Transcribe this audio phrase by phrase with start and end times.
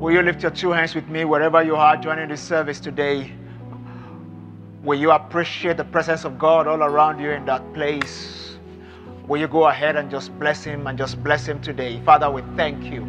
[0.00, 3.32] Will you lift your two hands with me wherever you are joining the service today?
[4.82, 8.58] Will you appreciate the presence of God all around you in that place?
[9.28, 12.02] Will you go ahead and just bless Him and just bless Him today?
[12.04, 13.06] Father, we thank you.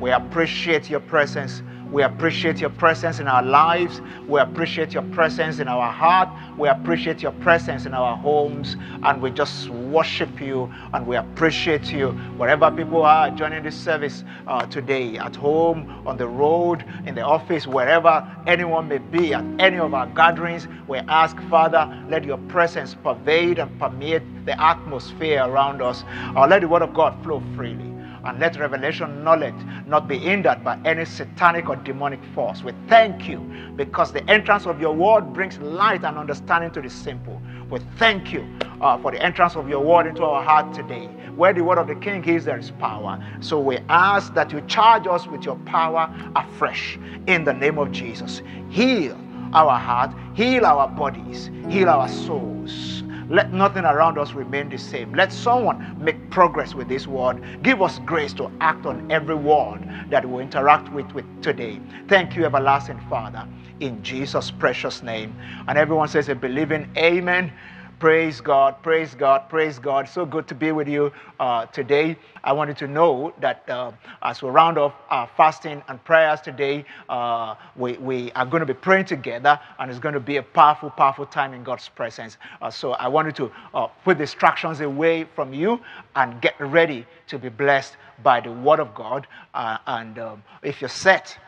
[0.00, 1.62] We appreciate your presence.
[1.94, 4.02] We appreciate your presence in our lives.
[4.26, 6.28] We appreciate your presence in our heart.
[6.58, 8.76] We appreciate your presence in our homes.
[9.04, 14.24] And we just worship you and we appreciate you wherever people are joining this service
[14.48, 19.44] uh, today at home, on the road, in the office, wherever anyone may be at
[19.60, 20.66] any of our gatherings.
[20.88, 26.02] We ask, Father, let your presence pervade and permeate the atmosphere around us.
[26.34, 27.93] Uh, let the word of God flow freely
[28.24, 29.54] and let revelation knowledge
[29.86, 32.62] not be hindered by any satanic or demonic force.
[32.62, 33.38] We thank you
[33.76, 37.40] because the entrance of your word brings light and understanding to the simple.
[37.70, 38.46] We thank you
[38.80, 41.06] uh, for the entrance of your word into our heart today.
[41.36, 43.18] Where the word of the king is, there is power.
[43.40, 47.90] So we ask that you charge us with your power afresh in the name of
[47.92, 48.42] Jesus.
[48.70, 49.18] Heal
[49.52, 55.14] our heart, heal our bodies, heal our souls let nothing around us remain the same.
[55.14, 57.42] Let someone make progress with this word.
[57.62, 61.80] Give us grace to act on every word that we interact with, with today.
[62.08, 63.48] Thank you, everlasting Father,
[63.80, 65.34] in Jesus' precious name.
[65.68, 67.52] And everyone says a believing amen.
[68.00, 70.08] Praise God, praise God, praise God.
[70.08, 72.16] So good to be with you uh, today.
[72.42, 73.92] I wanted to know that uh,
[74.22, 78.66] as we round off our fasting and prayers today, uh, we, we are going to
[78.66, 82.36] be praying together and it's going to be a powerful, powerful time in God's presence.
[82.60, 85.80] Uh, so I wanted to uh, put distractions away from you
[86.16, 89.28] and get ready to be blessed by the Word of God.
[89.54, 91.38] Uh, and um, if you're set,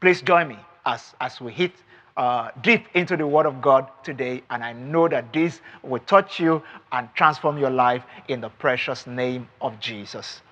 [0.00, 1.72] please join me as, as we hit
[2.16, 6.38] uh, deep into the Word of God today, and I know that this will touch
[6.38, 10.42] you and transform your life in the precious name of Jesus.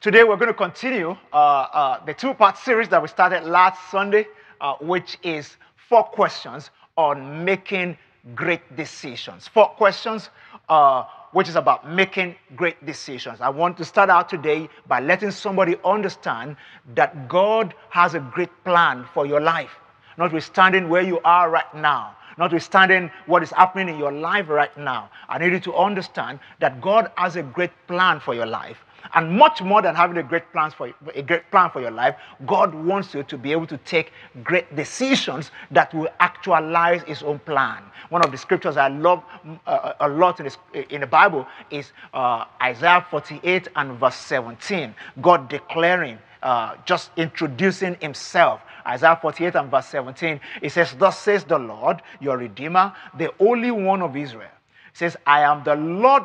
[0.00, 3.90] Today, we're going to continue uh, uh, the two part series that we started last
[3.90, 4.26] Sunday,
[4.60, 5.56] uh, which is
[5.88, 7.96] four questions on making
[8.34, 9.48] great decisions.
[9.48, 10.30] Four questions.
[10.68, 13.40] Uh, which is about making great decisions.
[13.40, 16.56] I want to start out today by letting somebody understand
[16.94, 19.70] that God has a great plan for your life
[20.18, 25.10] notwithstanding where you are right now, notwithstanding what is happening in your life right now.
[25.28, 28.78] I need you to understand that God has a great plan for your life.
[29.14, 32.16] And much more than having a great plan for a great plan for your life,
[32.46, 34.12] God wants you to be able to take
[34.44, 37.82] great decisions that will actualize His own plan.
[38.10, 39.22] One of the scriptures I love
[39.66, 40.58] uh, a lot in, this,
[40.90, 44.94] in, the Bible is uh, Isaiah 48 and verse 17.
[45.20, 51.44] God declaring, uh, just introducing Himself Isaiah 48 and verse 17, it says, Thus says
[51.44, 54.50] the Lord, your Redeemer, the Holy One of Israel.
[54.92, 56.24] It says, I am the Lord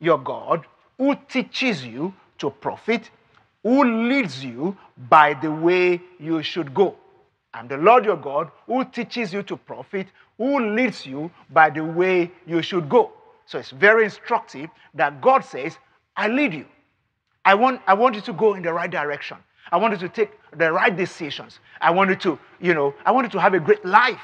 [0.00, 0.66] your God
[0.98, 3.10] who teaches you to profit,
[3.62, 4.76] who leads you
[5.08, 6.96] by the way you should go.
[7.54, 11.84] I'm the Lord your God who teaches you to profit, who leads you by the
[11.84, 13.12] way you should go.
[13.46, 15.78] So it's very instructive that God says,
[16.16, 16.66] I lead you.
[17.44, 19.38] I want, I want you to go in the right direction.
[19.72, 21.60] I wanted to take the right decisions.
[21.80, 24.20] I wanted to, you know, I wanted to have a great life.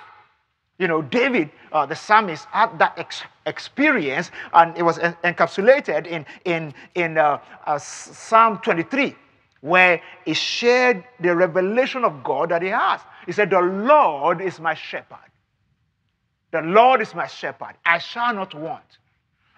[0.78, 6.06] You know, David, uh, the psalmist, had that ex- experience, and it was en- encapsulated
[6.06, 9.14] in, in, in uh, uh, Psalm 23,
[9.60, 13.00] where he shared the revelation of God that he has.
[13.24, 15.18] He said, The Lord is my shepherd.
[16.50, 17.74] The Lord is my shepherd.
[17.84, 18.98] I shall not want.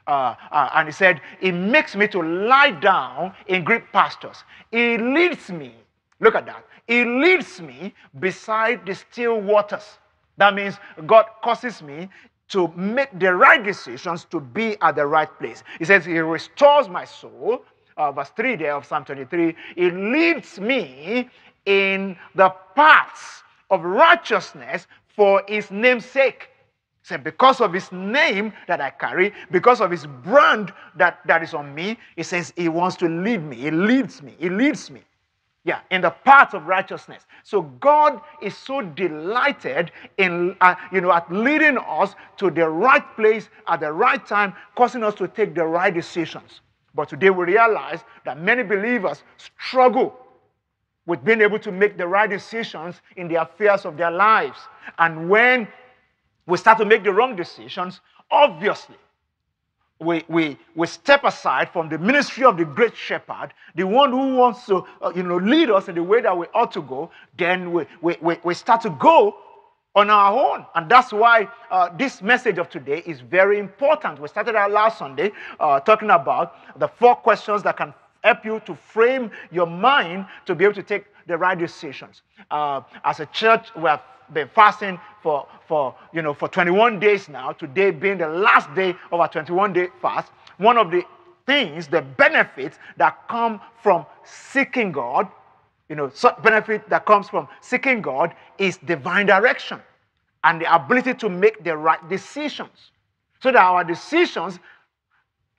[0.06, 4.44] Uh, uh, and he said, He makes me to lie down in green pastures.
[4.70, 5.74] He leads me.
[6.20, 6.64] Look at that.
[6.86, 9.98] He leads me beside the still waters.
[10.36, 12.08] That means God causes me
[12.48, 15.64] to make the right decisions to be at the right place.
[15.78, 17.64] He says, He restores my soul.
[17.96, 19.56] Uh, verse 3 there of Psalm 23.
[19.74, 21.28] He leads me
[21.64, 26.50] in the paths of righteousness for His name's sake.
[27.06, 31.54] Say, because of his name that I carry, because of his brand that, that is
[31.54, 33.54] on me, he says he wants to lead me.
[33.54, 34.34] He leads me.
[34.40, 35.02] He leads me.
[35.62, 37.26] Yeah, in the path of righteousness.
[37.44, 43.04] So God is so delighted in, uh, you know, at leading us to the right
[43.14, 46.60] place at the right time, causing us to take the right decisions.
[46.92, 50.18] But today we realize that many believers struggle
[51.06, 54.58] with being able to make the right decisions in the affairs of their lives.
[54.98, 55.68] And when
[56.46, 58.00] we start to make the wrong decisions,
[58.30, 58.96] obviously,
[59.98, 64.36] we, we, we step aside from the ministry of the great shepherd, the one who
[64.36, 67.10] wants to uh, you know, lead us in the way that we ought to go,
[67.38, 69.36] then we, we, we, we start to go
[69.94, 70.66] on our own.
[70.74, 74.20] And that's why uh, this message of today is very important.
[74.20, 78.60] We started out last Sunday uh, talking about the four questions that can help you
[78.66, 82.22] to frame your mind to be able to take the right decisions.
[82.50, 84.02] Uh, as a church, we have
[84.32, 88.94] been fasting for, for, you know, for 21 days now, today being the last day
[89.12, 90.32] of our 21 day fast.
[90.58, 91.02] One of the
[91.46, 95.28] things, the benefits that come from seeking God
[95.88, 99.80] you know, such benefit that comes from seeking God is divine direction
[100.44, 102.90] and the ability to make the right decisions.
[103.40, 104.58] So that our decisions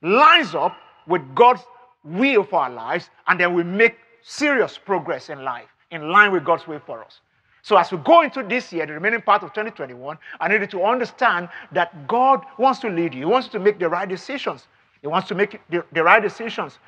[0.02, 0.76] lines up
[1.06, 1.62] with God's
[2.04, 6.44] will for our lives, and then we make serious progress in life in line with
[6.44, 7.20] God's will for us.
[7.62, 10.66] So as we go into this year, the remaining part of 2021, I need you
[10.68, 13.20] to understand that God wants to lead you.
[13.20, 14.68] He wants to make the right decisions.
[15.02, 16.78] He wants to make the, the right decisions.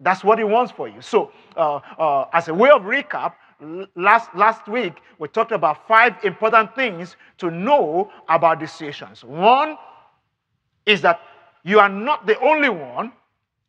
[0.00, 1.02] That's what he wants for you.
[1.02, 3.34] So, uh, uh, as a way of recap,
[3.94, 9.22] last, last week we talked about five important things to know about decisions.
[9.24, 9.76] One
[10.86, 11.20] is that
[11.64, 13.12] you are not the only one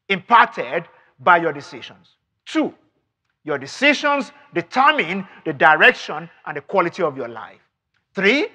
[0.07, 0.85] impacted
[1.19, 2.15] by your decisions.
[2.45, 2.73] Two,
[3.43, 7.61] your decisions determine the direction and the quality of your life.
[8.13, 8.47] Three,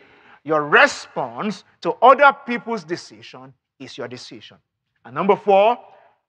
[0.45, 4.59] your response to other people's decision is your decision.
[5.05, 5.79] And number four,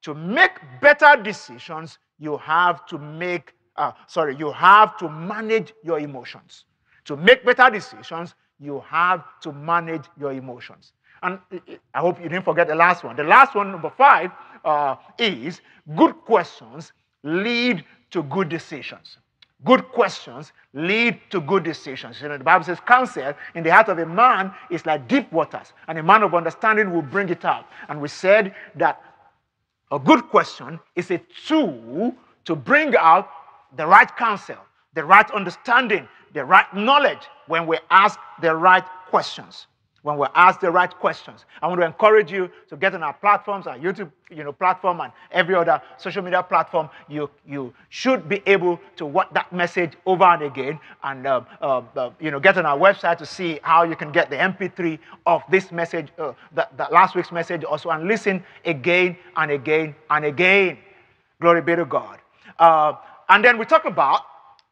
[0.03, 5.99] to make better decisions, you have to make, uh, sorry, you have to manage your
[5.99, 6.65] emotions.
[7.05, 10.93] To make better decisions, you have to manage your emotions.
[11.23, 11.39] And
[11.93, 13.15] I hope you didn't forget the last one.
[13.15, 14.31] The last one, number five,
[14.65, 15.61] uh, is
[15.95, 16.91] good questions
[17.23, 19.17] lead to good decisions.
[19.65, 22.21] Good questions lead to good decisions.
[22.21, 25.31] You know, the Bible says, counsel in the heart of a man is like deep
[25.31, 27.65] waters, and a man of understanding will bring it out.
[27.89, 29.01] And we said that
[29.91, 32.13] a good question is a tool
[32.45, 33.29] to bring out
[33.75, 34.57] the right counsel,
[34.93, 39.67] the right understanding, the right knowledge when we ask the right questions.
[40.03, 41.45] When we ask the right questions.
[41.61, 45.01] I want to encourage you to get on our platforms, our YouTube you know, platform,
[45.01, 46.89] and every other social media platform.
[47.09, 51.81] You, you should be able to watch that message over and again and uh, uh,
[51.95, 54.99] uh, you know, get on our website to see how you can get the MP3
[55.25, 59.95] of this message, uh, that, that last week's message also, and listen again and again
[60.09, 60.77] and again.
[61.41, 62.19] Glory be to God.
[62.59, 62.93] Uh,
[63.29, 64.21] and then we talk about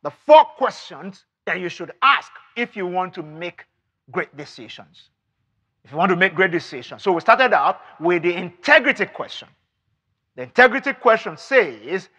[0.04, 3.66] the four questions that you should ask if you want to make
[4.12, 5.10] great decisions.
[5.85, 7.03] If you want to make great decisions.
[7.03, 9.47] So we started out with the integrity question.
[10.35, 12.09] The integrity question says,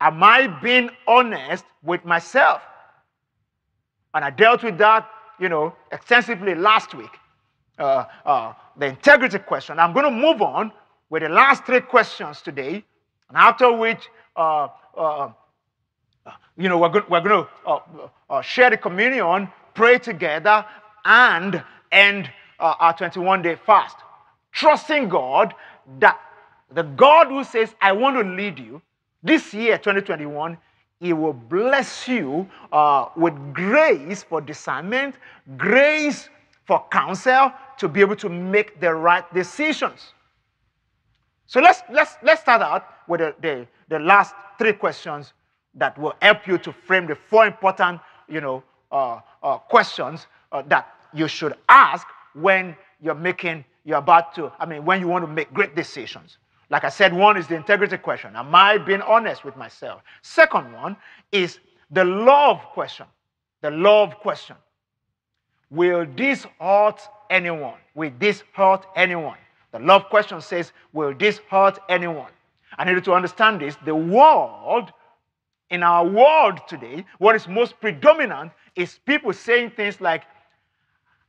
[0.00, 2.62] Am I being honest with myself?
[4.14, 5.08] And I dealt with that,
[5.40, 7.10] you know, extensively last week.
[7.78, 9.80] Uh, uh, the integrity question.
[9.80, 10.70] I'm going to move on
[11.10, 12.84] with the last three questions today,
[13.28, 15.30] and after which, uh, uh
[16.56, 17.80] you know, we're, we're going to uh,
[18.28, 20.64] uh, share the communion, pray together,
[21.04, 22.30] and end
[22.60, 23.96] uh, our 21 day fast.
[24.52, 25.54] Trusting God
[25.98, 26.20] that
[26.72, 28.80] the God who says, I want to lead you
[29.22, 30.56] this year, 2021,
[31.00, 35.16] He will bless you uh, with grace for discernment,
[35.56, 36.28] grace
[36.66, 40.12] for counsel to be able to make the right decisions.
[41.46, 45.32] So let's, let's, let's start out with the, the, the last three questions
[45.74, 50.62] that will help you to frame the four important you know, uh, uh, questions uh,
[50.68, 55.24] that you should ask when you're making, you're about to, I mean, when you want
[55.24, 56.38] to make great decisions.
[56.70, 58.36] Like I said, one is the integrity question.
[58.36, 60.02] Am I being honest with myself?
[60.22, 60.96] Second one
[61.32, 61.58] is
[61.90, 63.06] the love question.
[63.60, 64.56] The love question.
[65.70, 67.78] Will this hurt anyone?
[67.94, 69.38] Will this hurt anyone?
[69.72, 72.30] The love question says, Will this hurt anyone?
[72.78, 73.76] I need you to understand this.
[73.84, 74.92] The world,
[75.70, 80.24] in our world today, what is most predominant is people saying things like,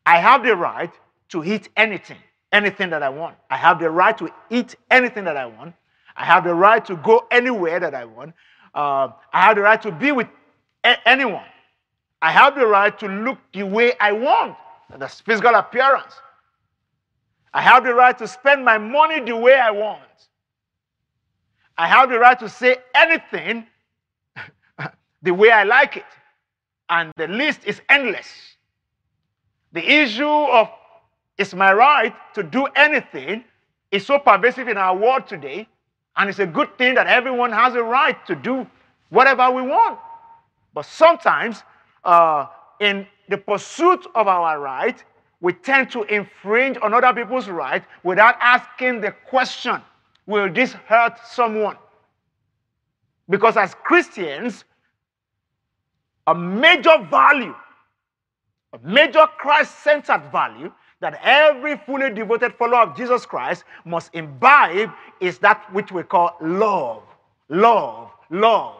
[0.06, 0.92] I have the right
[1.30, 2.18] to eat anything,
[2.52, 3.36] anything that I want.
[3.50, 5.74] I have the right to eat anything that I want.
[6.16, 8.34] I have the right to go anywhere that I want.
[8.74, 10.28] Uh, I have the right to be with
[10.84, 11.46] a- anyone.
[12.22, 14.56] I have the right to look the way I want,
[14.98, 16.14] the physical appearance.
[17.54, 20.02] I have the right to spend my money the way I want.
[21.78, 23.66] I have the right to say anything
[25.22, 26.06] the way I like it.
[26.90, 28.51] And the list is endless.
[29.74, 30.70] The issue of
[31.38, 33.44] it's my right to do anything
[33.92, 35.68] is so pervasive in our world today,
[36.18, 38.68] and it's a good thing that everyone has a right to do
[39.10, 40.00] whatever we want.
[40.74, 41.64] But sometimes,
[42.04, 42.48] uh,
[42.80, 45.04] in the pursuit of our right,
[45.40, 49.82] we tend to infringe on other people's right without asking the question
[50.28, 51.78] Will this hurt someone?
[53.30, 54.64] Because as Christians,
[56.28, 57.56] a major value
[58.74, 64.92] a major Christ centered value that every fully devoted follower of Jesus Christ must imbibe
[65.20, 67.04] is that which we call love.
[67.50, 68.78] Love, love,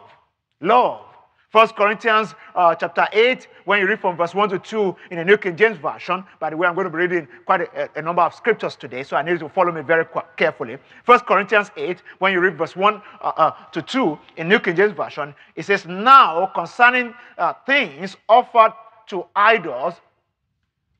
[0.60, 1.04] love.
[1.50, 5.24] First Corinthians uh, chapter 8, when you read from verse 1 to 2 in the
[5.24, 8.00] New King James Version, by the way, I'm going to be reading quite a, a
[8.00, 10.06] number of scriptures today, so I need you to follow me very
[10.38, 10.78] carefully.
[11.04, 14.76] First Corinthians 8, when you read verse 1 uh, uh, to 2 in New King
[14.76, 18.72] James Version, it says, Now concerning uh, things offered
[19.08, 19.94] to idols,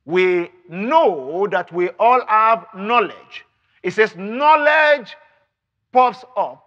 [0.05, 3.45] we know that we all have knowledge.
[3.81, 5.15] It says, Knowledge
[5.91, 6.65] puffs up,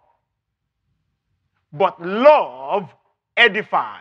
[1.73, 2.89] but love
[3.37, 4.01] edifies.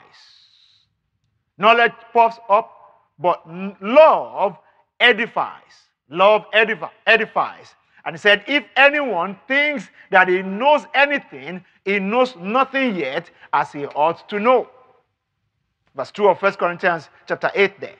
[1.57, 2.71] Knowledge puffs up,
[3.19, 3.41] but
[3.81, 4.57] love
[4.99, 5.85] edifies.
[6.09, 7.73] Love edify, edifies.
[8.05, 13.71] And he said, If anyone thinks that he knows anything, he knows nothing yet as
[13.71, 14.69] he ought to know.
[15.95, 17.95] Verse 2 of 1 Corinthians chapter 8 there.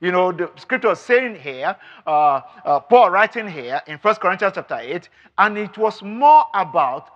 [0.00, 4.54] You know, the scripture is saying here, uh, uh, Paul writing here in 1 Corinthians
[4.54, 7.10] chapter 8, and it was more about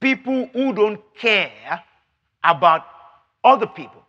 [0.00, 1.82] people who don't care
[2.42, 2.86] about
[3.44, 4.02] other people.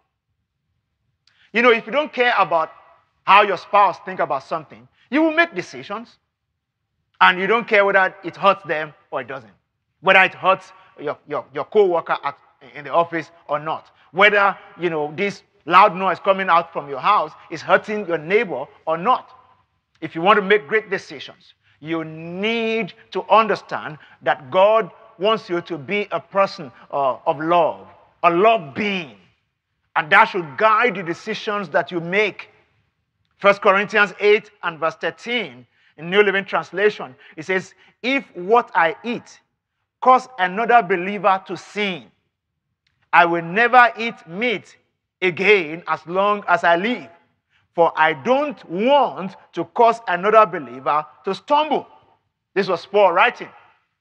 [1.53, 2.71] You know, if you don't care about
[3.25, 6.17] how your spouse think about something, you will make decisions
[7.21, 9.53] and you don't care whether it hurts them or it doesn't.
[10.01, 12.37] Whether it hurts your, your, your co-worker at,
[12.75, 13.91] in the office or not.
[14.11, 18.65] Whether, you know, this loud noise coming out from your house is hurting your neighbor
[18.85, 19.31] or not.
[20.01, 25.61] If you want to make great decisions, you need to understand that God wants you
[25.61, 27.87] to be a person uh, of love
[28.23, 29.17] a love being.
[29.95, 32.49] And that should guide the decisions that you make.
[33.41, 35.67] 1 Corinthians 8 and verse 13
[35.97, 39.39] in New Living Translation, it says, If what I eat
[40.01, 42.05] cause another believer to sin,
[43.13, 44.75] I will never eat meat
[45.21, 47.09] again as long as I live.
[47.75, 51.87] For I don't want to cause another believer to stumble.
[52.53, 53.49] This was Paul writing.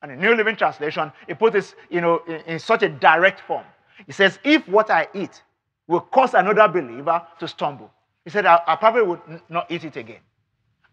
[0.03, 3.41] And in New Living Translation, he put this, you know, in, in such a direct
[3.41, 3.65] form.
[4.07, 5.43] He says, if what I eat
[5.87, 7.91] will cause another believer to stumble,
[8.25, 10.21] he said, I, I probably would not eat it again.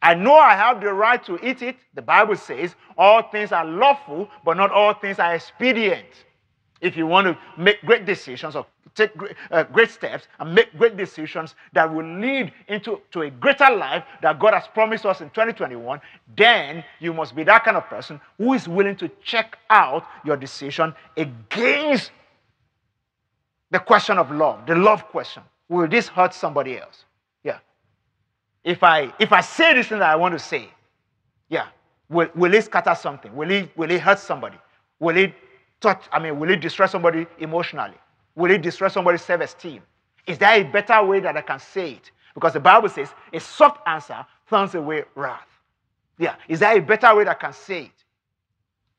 [0.01, 1.75] I know I have the right to eat it.
[1.93, 6.05] The Bible says all things are lawful, but not all things are expedient.
[6.81, 10.75] If you want to make great decisions or take great, uh, great steps and make
[10.77, 15.21] great decisions that will lead into to a greater life that God has promised us
[15.21, 15.99] in 2021,
[16.35, 20.37] then you must be that kind of person who is willing to check out your
[20.37, 22.11] decision against
[23.71, 25.43] the question of love, the love question.
[25.67, 27.05] Will this hurt somebody else?
[27.43, 27.59] Yeah.
[28.63, 30.69] If I if I say this thing that I want to say,
[31.49, 31.67] yeah,
[32.09, 33.35] will, will it scatter something?
[33.35, 34.57] Will it will it hurt somebody?
[34.99, 35.33] Will it
[35.81, 36.03] touch?
[36.11, 37.97] I mean, will it destroy somebody emotionally?
[38.35, 39.81] Will it destroy somebody's self-esteem?
[40.27, 42.11] Is there a better way that I can say it?
[42.33, 45.47] Because the Bible says a soft answer turns away wrath.
[46.17, 46.35] Yeah.
[46.47, 48.03] Is there a better way that I can say it?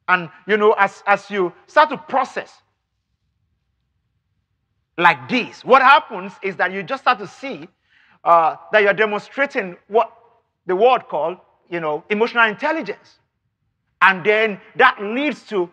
[0.08, 2.62] And you know, as, as you start to process
[5.00, 5.64] like this.
[5.64, 7.68] What happens is that you just start to see
[8.24, 10.12] uh, that you're demonstrating what
[10.66, 11.38] the world called,
[11.70, 13.18] you know, emotional intelligence.
[14.02, 15.70] And then that leads to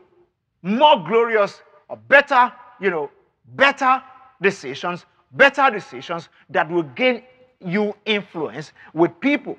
[0.68, 3.10] more glorious or better, you know,
[3.56, 4.02] better
[4.42, 7.24] decisions, better decisions that will gain
[7.60, 9.58] you influence with people.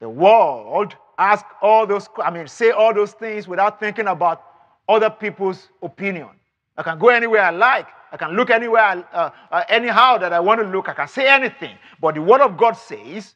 [0.00, 4.42] The world ask all those, I mean, say all those things without thinking about
[4.88, 6.28] other people's opinion.
[6.76, 7.86] I can go anywhere I like.
[8.10, 10.88] I can look anywhere, uh, uh, anyhow that I want to look.
[10.88, 11.76] I can say anything.
[12.00, 13.34] But the Word of God says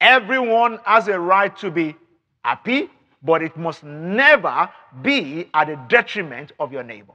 [0.00, 1.94] everyone has a right to be
[2.42, 2.88] happy,
[3.22, 4.68] but it must never
[5.02, 7.14] be at the detriment of your neighbor.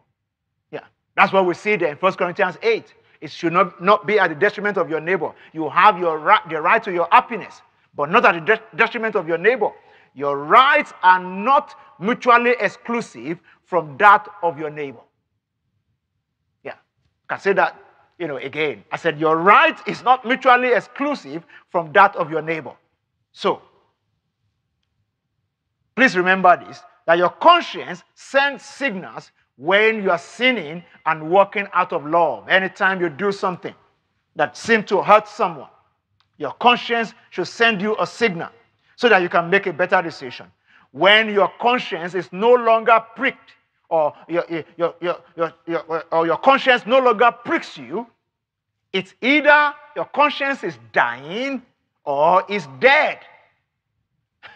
[0.71, 0.81] Yeah,
[1.15, 2.93] that's what we see there in 1 Corinthians 8.
[3.21, 5.33] It should not, not be at the detriment of your neighbor.
[5.53, 7.61] You have your right, the right to your happiness,
[7.95, 9.71] but not at the detriment of your neighbor.
[10.15, 14.99] Your rights are not mutually exclusive from that of your neighbor
[16.63, 16.75] Yeah.
[17.29, 17.79] can say that,
[18.19, 18.83] you know, again.
[18.91, 22.73] I said, your right is not mutually exclusive from that of your neighbor.
[23.33, 23.61] So,
[25.95, 31.93] please remember this that your conscience sends signals when you are sinning and walking out
[31.93, 32.49] of love.
[32.49, 33.73] Anytime you do something
[34.35, 35.69] that seems to hurt someone,
[36.37, 38.49] your conscience should send you a signal
[38.95, 40.47] so that you can make a better decision.
[40.91, 43.51] When your conscience is no longer pricked
[43.89, 44.45] or your,
[44.77, 48.07] your, your, your, your, or your conscience no longer pricks you,
[48.91, 51.61] it's either your conscience is dying
[52.03, 53.19] or is dead.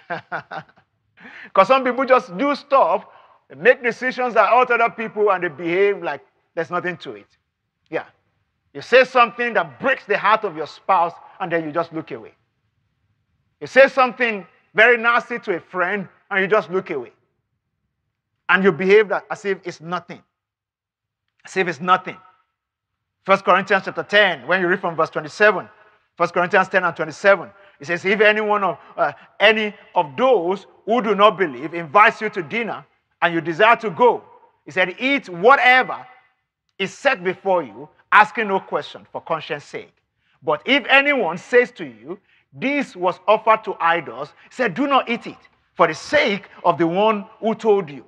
[1.44, 3.06] Because some people just do stuff,
[3.58, 6.22] make decisions that hurt other people, and they behave like
[6.56, 7.28] there's nothing to it.
[7.90, 8.06] Yeah.
[8.74, 12.12] You say something that breaks the heart of your spouse, and then you just look
[12.12, 12.34] away.
[13.60, 17.12] You say something very nasty to a friend, and you just look away.
[18.48, 20.22] And you behave as if it's nothing.
[21.46, 22.18] As if it's nothing.
[23.26, 25.70] 1 Corinthians chapter 10, when you read from verse 27,
[26.18, 27.50] 1 Corinthians 10 and 27,
[27.80, 32.22] it says, If any one of uh, any of those who do not believe invites
[32.22, 32.86] you to dinner
[33.22, 34.24] and you desire to go,
[34.66, 36.06] he said, Eat whatever
[36.78, 39.94] is set before you, asking no question for conscience sake.
[40.44, 42.20] But if anyone says to you,
[42.54, 45.38] This was offered to idols, he said, Do not eat it
[45.76, 48.06] for the sake of the one who told you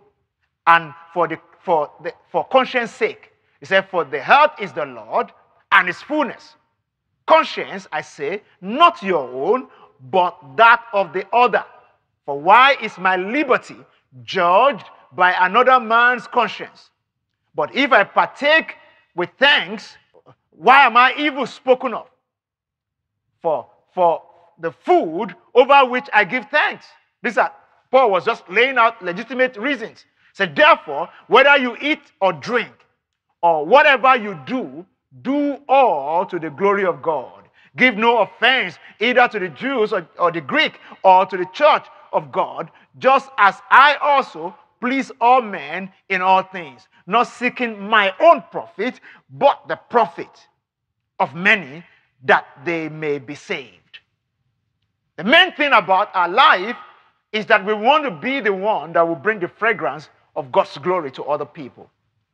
[0.68, 3.32] and for, the, for, the, for conscience sake.
[3.60, 5.32] He said, For the health is the Lord
[5.72, 6.56] and his fullness.
[7.28, 9.68] Conscience, I say, not your own,
[10.10, 11.63] but that of the other.
[12.25, 13.78] For why is my liberty
[14.24, 16.90] judged by another man's conscience?
[17.56, 18.75] But if I partake
[19.16, 19.98] with thanks,
[20.51, 22.08] why am I evil spoken of?
[23.42, 24.24] For, for
[24.60, 26.86] the food over which I give thanks.
[27.22, 27.51] This are,
[27.90, 30.06] Paul was just laying out legitimate reasons.
[30.34, 32.72] So therefore, whether you eat or drink
[33.42, 34.86] or whatever you do,
[35.22, 37.44] do all to the glory of God.
[37.77, 41.86] Give no offense either to the Jews or, or the Greek or to the church
[42.12, 48.13] of God, just as I also please all men in all things, not seeking my
[48.20, 49.00] own profit,
[49.30, 50.48] but the profit
[51.20, 51.84] of many
[52.24, 54.00] that they may be saved.
[55.18, 56.75] The main thing about our life
[57.32, 60.77] is that we want to be the one that will bring the fragrance of God's
[60.77, 61.89] glory to other people.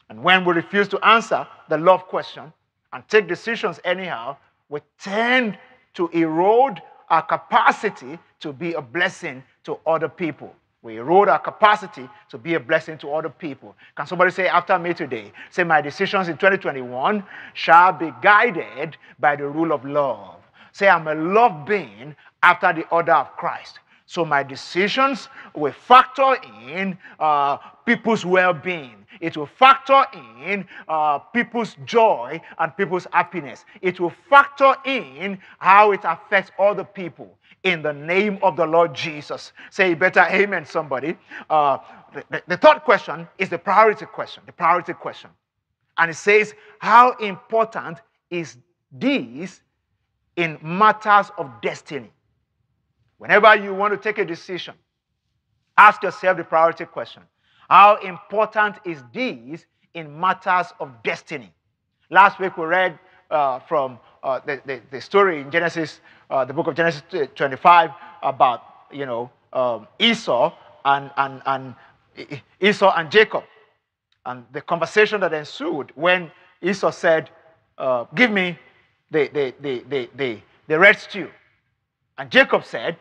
[0.10, 2.54] And when we refuse to answer the love question
[2.94, 4.38] and take decisions anyhow,
[4.70, 5.58] we tend
[5.94, 10.54] to erode our capacity to be a blessing to other people.
[10.84, 13.76] We erode our capacity to be a blessing to other people.
[13.96, 15.32] Can somebody say after me today?
[15.50, 20.36] Say, My decisions in 2021 shall be guided by the rule of love.
[20.72, 23.80] Say, I'm a love being after the order of Christ.
[24.08, 29.06] So my decisions will factor in uh, people's well being.
[29.20, 30.06] It will factor
[30.46, 33.66] in uh, people's joy and people's happiness.
[33.82, 38.94] It will factor in how it affects other people in the name of the Lord
[38.94, 39.52] Jesus.
[39.72, 41.18] Say better amen, somebody.
[41.50, 41.80] Uh,
[42.30, 44.42] the, the third question is the priority question.
[44.46, 45.32] The priority question.
[45.98, 48.56] And it says, How important is
[48.90, 49.60] this
[50.38, 52.12] in matters of destiny?
[53.18, 54.76] Whenever you want to take a decision,
[55.78, 57.24] ask yourself the priority question.
[57.70, 61.52] How important is this in matters of destiny?
[62.10, 62.98] Last week we read
[63.30, 66.00] uh, from uh, the, the, the, story in Genesis,
[66.30, 67.04] uh, the book of Genesis
[67.36, 67.92] 25,
[68.24, 70.54] about you know um, Esau
[70.86, 71.76] and, and, and
[72.62, 73.44] Esau and Jacob,
[74.26, 77.30] and the conversation that ensued when Esau said,
[77.78, 78.58] uh, "Give me
[79.12, 81.30] the, the, the, the, the, the red stew,"
[82.18, 82.98] and Jacob said,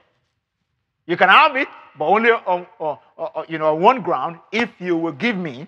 [1.06, 4.96] you can have it, but only on, on, on, you know, one ground if you
[4.96, 5.66] will give me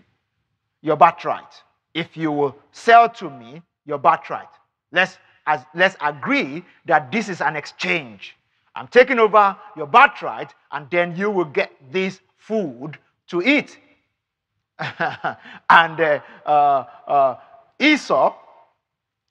[0.83, 1.62] your birthright.
[1.94, 4.48] If you will sell to me your birthright.
[4.92, 8.37] Let's, as, let's agree that this is an exchange.
[8.74, 12.98] I'm taking over your birthright, and then you will get this food
[13.29, 13.79] to eat.
[14.79, 17.37] and uh, uh, uh,
[17.81, 18.35] Esau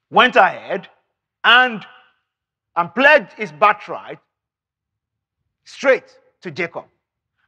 [0.09, 0.89] went ahead
[1.43, 1.85] and,
[2.75, 4.19] and pledged his birthright
[5.67, 6.85] straight to Jacob.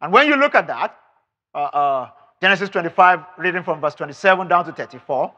[0.02, 0.98] And when you look at that,
[1.56, 2.10] uh, uh,
[2.42, 5.34] Genesis 25, reading from verse 27 down to 34,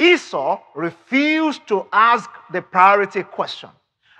[0.00, 3.70] Esau refused to ask the priority question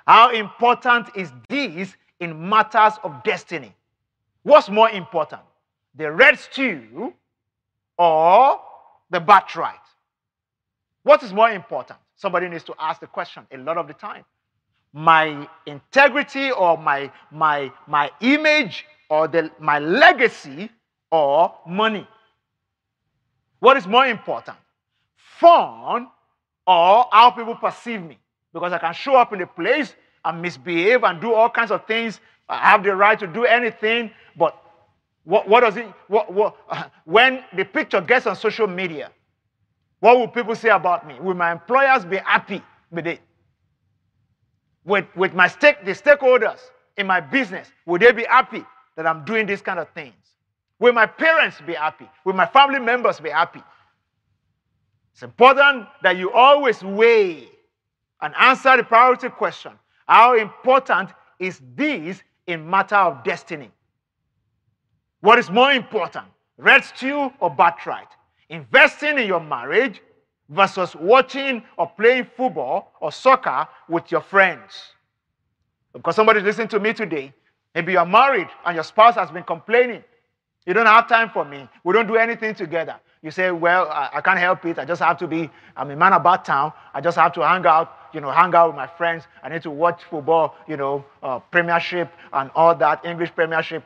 [0.07, 3.75] How important is this in matters of destiny?
[4.43, 5.43] What's more important,
[5.97, 7.13] the red stew
[7.99, 8.61] or
[9.11, 9.75] the birthright?
[11.03, 11.99] What is more important?
[12.15, 14.25] Somebody needs to ask the question a lot of the time
[14.93, 20.71] my integrity or my, my, my image or the, my legacy
[21.11, 22.07] or money?
[23.61, 24.57] What is more important?
[25.17, 26.09] Fun
[26.67, 28.19] or how people perceive me?
[28.53, 31.87] Because I can show up in a place and misbehave and do all kinds of
[31.87, 32.21] things.
[32.49, 34.61] I have the right to do anything, but
[35.25, 36.57] what, what does it, what, what,
[37.05, 39.11] when the picture gets on social media,
[40.01, 41.19] what will people say about me?
[41.21, 43.21] Will my employers be happy with it?
[44.85, 46.61] With, with my stake, the stakeholders
[46.97, 48.65] in my business, would they be happy
[48.97, 50.15] that I'm doing these kind of things?
[50.79, 52.09] Will my parents be happy?
[52.25, 53.63] Will my family members be happy?
[55.13, 57.49] It's important that you always weigh
[58.23, 59.73] and answer the priority question
[60.09, 63.71] How important is this in matter of destiny?
[65.21, 68.09] What is more important, red stew or birthright?
[68.49, 70.01] Investing in your marriage
[70.51, 74.93] versus watching or playing football or soccer with your friends.
[75.93, 77.33] Because somebody's listening to me today.
[77.75, 80.05] Maybe you're married and your spouse has been complaining.
[80.67, 81.69] You don't have time for me.
[81.85, 82.97] We don't do anything together.
[83.23, 84.79] You say, Well, I, I, can't help it.
[84.79, 86.73] I just have to be, I'm a man about town.
[86.95, 89.25] I just have to hang out, you know, hang out with my friends.
[89.43, 93.85] I need to watch football, you know, uh, Premiership and all that, English Premiership.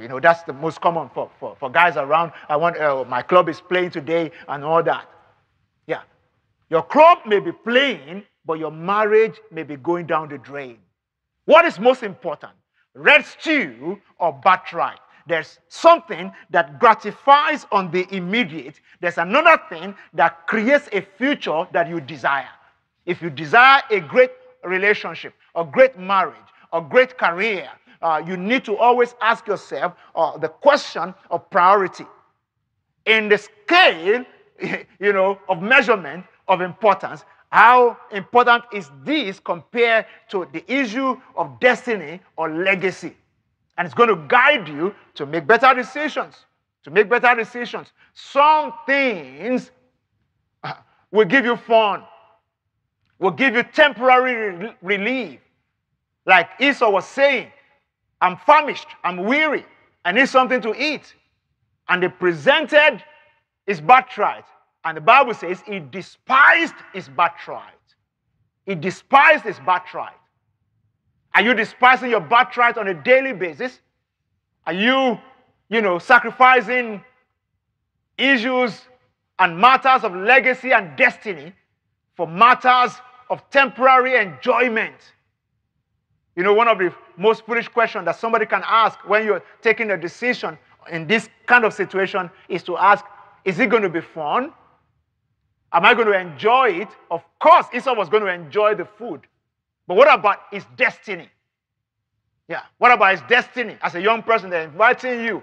[0.00, 2.32] You know, that's the most common for, for, for guys around.
[2.48, 5.08] I want, uh, my club is playing today and all that.
[5.86, 6.02] Yeah.
[6.70, 10.78] Your club may be playing, but your marriage may be going down the drain.
[11.44, 12.52] What is most important?
[12.94, 14.98] Red stew or birthright?
[15.26, 18.80] There's something that gratifies on the immediate.
[19.00, 22.48] There's another thing that creates a future that you desire.
[23.06, 24.30] If you desire a great
[24.62, 26.36] relationship, a great marriage,
[26.72, 27.70] a great career,
[28.02, 32.06] uh, you need to always ask yourself uh, the question of priority.
[33.06, 34.24] In the scale,
[35.00, 41.60] you know, of measurement of importance, how important is this compared to the issue of
[41.60, 43.16] destiny or legacy?
[43.78, 46.46] And it's going to guide you to make better decisions.
[46.84, 47.92] To make better decisions.
[48.12, 49.70] Some things
[51.10, 52.02] will give you fun,
[53.18, 55.40] will give you temporary relief.
[56.26, 57.48] Like Esau was saying,
[58.20, 59.64] I'm famished, I'm weary,
[60.04, 61.14] I need something to eat.
[61.88, 63.02] And they presented
[63.66, 64.44] his birthright.
[64.84, 67.72] And the Bible says he despised his birthright.
[68.66, 70.16] He despised his birthright.
[71.34, 73.80] Are you despising your birthright on a daily basis?
[74.66, 75.18] Are you,
[75.68, 77.02] you know, sacrificing
[78.16, 78.82] issues
[79.38, 81.52] and matters of legacy and destiny
[82.14, 82.92] for matters
[83.30, 84.94] of temporary enjoyment?
[86.36, 89.90] You know, one of the most foolish questions that somebody can ask when you're taking
[89.90, 90.58] a decision
[90.90, 93.04] in this kind of situation is to ask,
[93.44, 94.52] is it going to be fun?
[95.74, 96.88] Am I going to enjoy it?
[97.10, 99.22] Of course, Esau was going to enjoy the food.
[99.88, 101.28] But what about his destiny?
[102.48, 102.62] Yeah.
[102.78, 103.76] What about his destiny?
[103.82, 105.42] As a young person, they're inviting you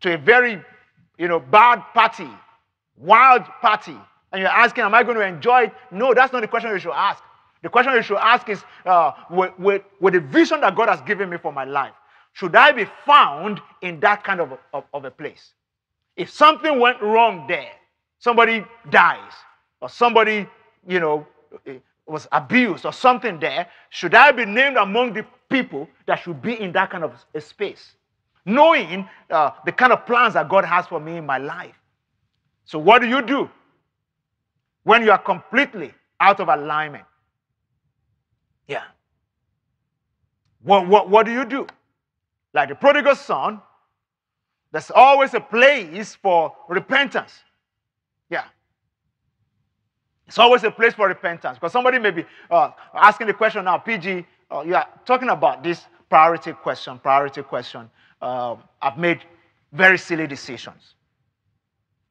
[0.00, 0.62] to a very,
[1.18, 2.28] you know, bad party,
[2.96, 3.96] wild party,
[4.32, 5.72] and you're asking, Am I going to enjoy it?
[5.90, 7.22] No, that's not the question you should ask.
[7.62, 11.00] The question you should ask is, uh, with, with, with the vision that God has
[11.02, 11.94] given me for my life,
[12.32, 15.54] should I be found in that kind of, of, of a place?
[16.16, 17.72] If something went wrong there,
[18.18, 19.32] somebody dies,
[19.80, 20.46] or somebody,
[20.86, 21.26] you know,
[22.06, 26.60] was abused or something there, should I be named among the people that should be
[26.60, 27.92] in that kind of a space?
[28.44, 31.74] Knowing uh, the kind of plans that God has for me in my life.
[32.66, 33.48] So, what do you do
[34.82, 37.04] when you are completely out of alignment?
[38.68, 38.82] Yeah.
[40.62, 41.66] What, what, what do you do?
[42.52, 43.60] Like the prodigal son,
[44.72, 47.44] there's always a place for repentance.
[50.26, 53.78] It's always a place for repentance because somebody may be uh, asking the question now,
[53.78, 57.90] PG, uh, you are talking about this priority question, priority question.
[58.22, 59.20] Uh, I've made
[59.72, 60.94] very silly decisions.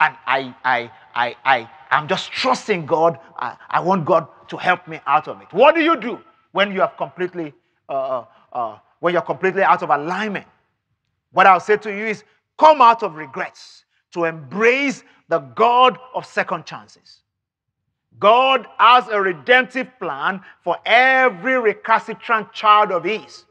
[0.00, 3.18] And I, I, I, I, I'm just trusting God.
[3.36, 5.48] I, I want God to help me out of it.
[5.52, 6.20] What do you do
[6.52, 7.52] when you have completely,
[7.88, 10.46] uh, uh, uh, when you're completely out of alignment?
[11.32, 12.22] What I'll say to you is
[12.58, 17.22] come out of regrets to embrace the God of second chances.
[18.20, 23.44] God has a redemptive plan for every recalcitrant child of His.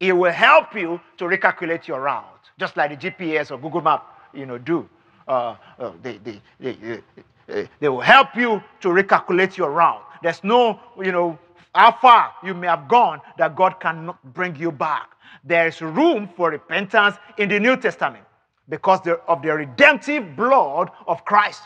[0.00, 4.06] It will help you to recalculate your route, just like the GPS or Google Map,
[4.32, 4.88] you know, do.
[5.28, 10.02] Uh, uh, they, they, they, they will help you to recalculate your route.
[10.22, 11.38] There's no, you know,
[11.74, 15.10] how far you may have gone that God cannot bring you back.
[15.44, 18.24] There is room for repentance in the New Testament
[18.68, 21.62] because of the redemptive blood of Christ.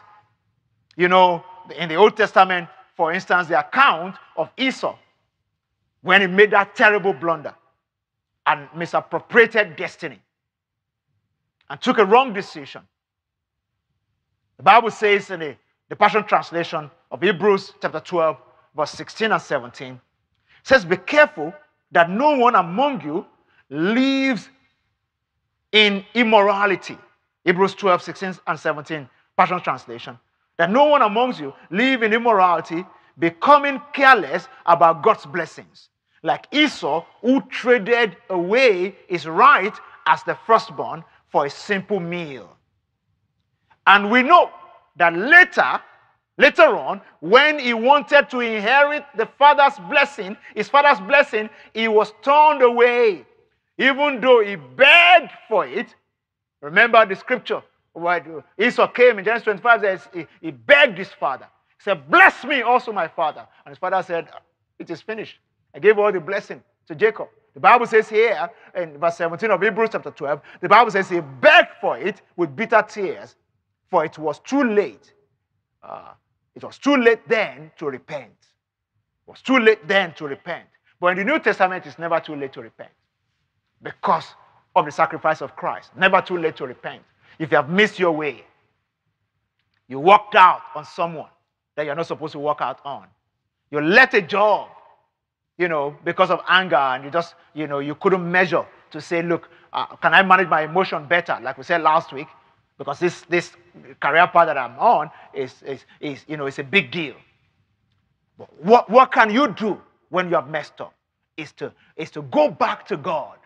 [0.96, 1.44] You know,
[1.76, 4.96] in the Old Testament, for instance, the account of Esau
[6.02, 7.54] when he made that terrible blunder
[8.46, 10.20] and misappropriated destiny
[11.70, 12.82] and took a wrong decision.
[14.58, 15.56] The Bible says in the,
[15.88, 18.36] the Passion Translation of Hebrews chapter 12,
[18.76, 20.00] verse 16 and 17,
[20.62, 21.54] says, Be careful
[21.90, 23.26] that no one among you
[23.70, 24.50] lives
[25.72, 26.98] in immorality.
[27.44, 30.18] Hebrews 12, 16 and 17, Passion Translation
[30.56, 32.84] that no one amongst you live in immorality,
[33.18, 35.88] becoming careless about God's blessings.
[36.22, 39.74] Like Esau, who traded away his right
[40.06, 42.56] as the firstborn for a simple meal.
[43.86, 44.50] And we know
[44.96, 45.80] that later,
[46.38, 52.12] later on, when he wanted to inherit the father's blessing, his father's blessing, he was
[52.22, 53.26] turned away.
[53.76, 55.94] Even though he begged for it.
[56.62, 57.62] Remember the scripture
[57.94, 58.26] what
[58.58, 61.46] Esau came in Genesis 25 says he, he begged his father.
[61.78, 63.46] He said, Bless me also, my father.
[63.64, 64.28] And his father said,
[64.78, 65.38] It is finished.
[65.74, 67.28] I gave all the blessing to Jacob.
[67.54, 71.20] The Bible says here in verse 17 of Hebrews chapter 12, the Bible says he
[71.20, 73.36] begged for it with bitter tears,
[73.90, 75.12] for it was too late.
[75.82, 76.14] Uh,
[76.56, 78.32] it was too late then to repent.
[78.32, 80.66] It was too late then to repent.
[81.00, 82.90] But in the New Testament, it's never too late to repent
[83.82, 84.34] because
[84.74, 85.90] of the sacrifice of Christ.
[85.96, 87.02] Never too late to repent.
[87.38, 88.44] If you have missed your way,
[89.88, 91.28] you walked out on someone
[91.76, 93.06] that you're not supposed to walk out on.
[93.70, 94.68] You let a job,
[95.58, 99.22] you know, because of anger, and you just, you know, you couldn't measure to say,
[99.22, 101.38] look, uh, can I manage my emotion better?
[101.42, 102.28] Like we said last week,
[102.78, 103.52] because this, this
[104.00, 107.14] career path that I'm on is, is, is, you know, it's a big deal.
[108.38, 110.94] But what, what can you do when you have messed up?
[111.36, 113.38] Is to, is to go back to God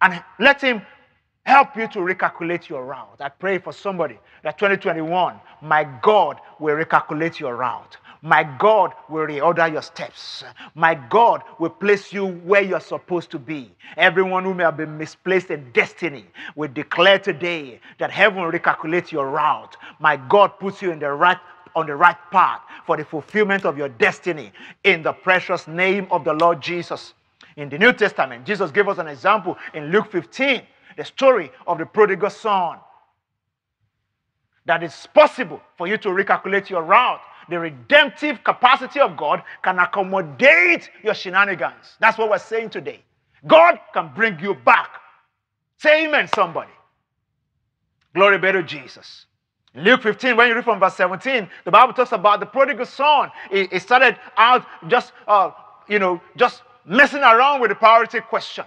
[0.00, 0.82] and let Him
[1.44, 3.20] help you to recalculate your route.
[3.20, 7.96] I pray for somebody that 2021, my God will recalculate your route.
[8.22, 10.44] My God will reorder your steps.
[10.74, 13.70] My God will place you where you're supposed to be.
[13.98, 16.24] Everyone who may have been misplaced in destiny
[16.56, 19.76] will declare today that heaven will recalculate your route.
[19.98, 21.38] My God puts you in the right
[21.76, 24.52] on the right path for the fulfillment of your destiny
[24.84, 27.14] in the precious name of the Lord Jesus.
[27.56, 30.62] In the New Testament, Jesus gave us an example in Luke 15
[30.96, 32.78] the story of the prodigal son.
[34.66, 37.20] That it's possible for you to recalculate your route.
[37.48, 41.96] The redemptive capacity of God can accommodate your shenanigans.
[42.00, 43.02] That's what we're saying today.
[43.46, 44.88] God can bring you back.
[45.76, 46.72] Say amen, somebody.
[48.14, 49.26] Glory be to Jesus.
[49.74, 53.30] Luke 15, when you read from verse 17, the Bible talks about the prodigal son.
[53.50, 55.50] He, started out just, uh,
[55.88, 58.64] you know, just messing around with the priority question.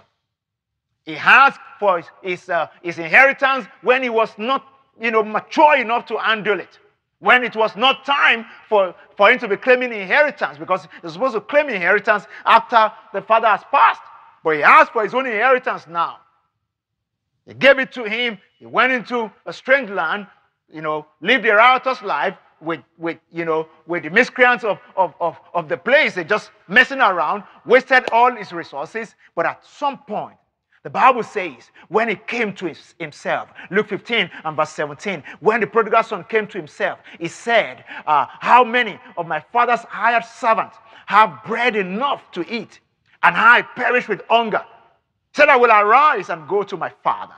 [1.08, 4.62] He asked for his, uh, his inheritance when he was not,
[5.00, 6.78] you know, mature enough to handle it.
[7.20, 11.32] When it was not time for, for him to be claiming inheritance, because he's supposed
[11.32, 14.02] to claim inheritance after the father has passed.
[14.44, 16.18] But he asked for his own inheritance now.
[17.46, 18.36] He gave it to him.
[18.58, 20.26] He went into a strange land,
[20.70, 25.14] you know, lived a riotous life with, with you know, with the miscreants of, of,
[25.22, 26.16] of, of the place.
[26.16, 29.14] They're just messing around, wasted all his resources.
[29.34, 30.36] But at some point,
[30.82, 35.66] the Bible says when he came to himself, Luke 15 and verse 17, when the
[35.66, 40.76] prodigal son came to himself, he said, uh, How many of my father's hired servants
[41.06, 42.80] have bread enough to eat,
[43.22, 44.64] and I perish with hunger?
[45.32, 47.34] Said, I will arise and go to my father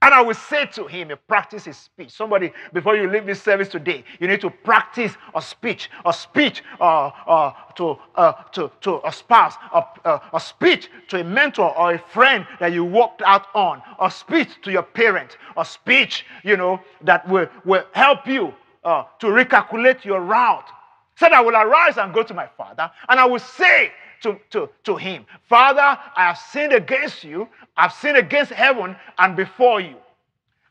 [0.00, 2.10] and I will say to him, practice his speech.
[2.10, 6.62] Somebody, before you leave this service today, you need to practice a speech, a speech
[6.80, 11.76] uh, uh, to, uh, to, to a spouse, a, uh, a speech to a mentor
[11.76, 16.24] or a friend that you worked out on, a speech to your parent, a speech,
[16.44, 20.68] you know, that will, will help you uh, to recalculate your route.
[21.16, 23.90] Said, I will arise and go to my father, and I will say
[24.22, 27.48] to, to, to him, Father, I have sinned against you.
[27.76, 29.96] I've sinned against heaven and before you.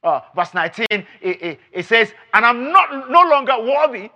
[0.03, 4.09] Uh, verse 19, it, it, it says, And I'm not no longer worthy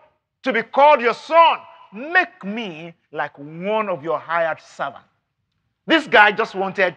[0.44, 1.60] to be called your son.
[1.94, 5.08] Make me like one of your hired servants.
[5.86, 6.96] This guy just wanted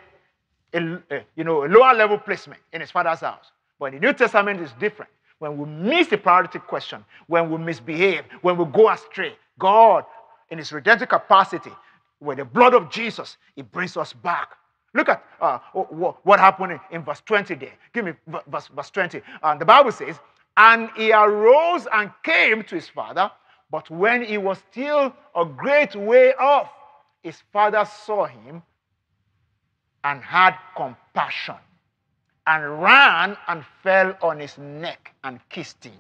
[0.73, 3.51] a, a, you know, a lower level placement in his father's house.
[3.79, 5.11] But in the New Testament, it's different.
[5.39, 10.05] When we miss the priority question, when we misbehave, when we go astray, God,
[10.51, 11.73] in his redemptive capacity,
[12.25, 14.57] with the blood of Jesus, it brings us back.
[14.95, 15.59] Look at uh,
[16.23, 17.73] what happened in, verse 20 there.
[17.93, 18.13] Give me
[18.47, 19.23] verse, verse 20.
[19.43, 20.17] Uh, the Bible says,
[20.57, 23.31] And he arose and came to his father,
[23.71, 26.71] but when he was still a great way off,
[27.23, 28.63] his father saw him
[30.05, 31.57] and had compassion
[32.47, 35.99] and ran and fell on his neck and kissed him.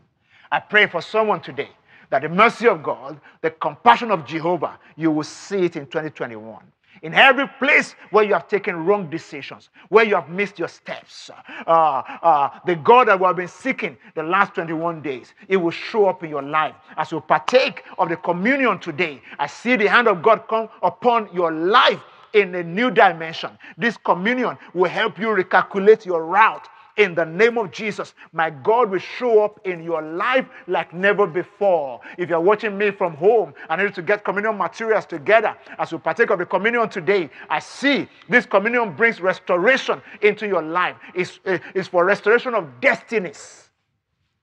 [0.53, 1.71] I pray for someone today
[2.15, 6.63] that the mercy of God, the compassion of Jehovah, you will see it in 2021.
[7.03, 11.29] In every place where you have taken wrong decisions, where you have missed your steps,
[11.67, 15.73] uh, uh, the God that we have been seeking the last 21 days, it will
[15.73, 16.77] show up in your life.
[16.97, 21.29] As you partake of the communion today, I see the hand of God come upon
[21.35, 21.99] your life
[22.33, 23.51] in a new dimension.
[23.77, 28.91] This communion will help you recalculate your route in the name of Jesus, my God
[28.91, 32.01] will show up in your life like never before.
[32.19, 35.99] If you're watching me from home, I need to get communion materials together as we
[35.99, 37.31] partake of the communion today.
[37.49, 40.97] I see this communion brings restoration into your life.
[41.15, 43.64] It's, eh, it's for restoration of destinies.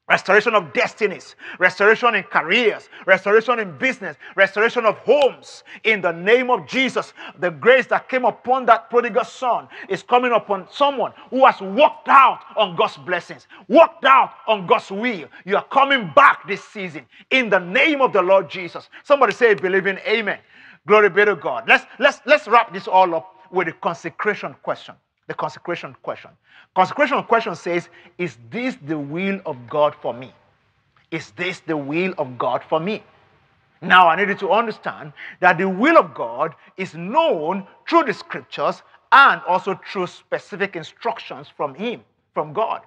[0.09, 5.63] Restoration of destinies, restoration in careers, restoration in business, restoration of homes.
[5.83, 10.33] In the name of Jesus, the grace that came upon that prodigal son is coming
[10.33, 15.27] upon someone who has walked out on God's blessings, walked out on God's will.
[15.45, 18.89] You are coming back this season in the name of the Lord Jesus.
[19.03, 20.39] Somebody say, believe in Amen.
[20.87, 21.65] Glory be to God.
[21.67, 24.95] Let's let's let's wrap this all up with a consecration question.
[25.31, 26.29] The consecration question.
[26.75, 30.33] Consecration question says, Is this the will of God for me?
[31.09, 33.01] Is this the will of God for me?
[33.81, 38.13] Now, I need you to understand that the will of God is known through the
[38.13, 42.01] scriptures and also through specific instructions from Him,
[42.33, 42.81] from God.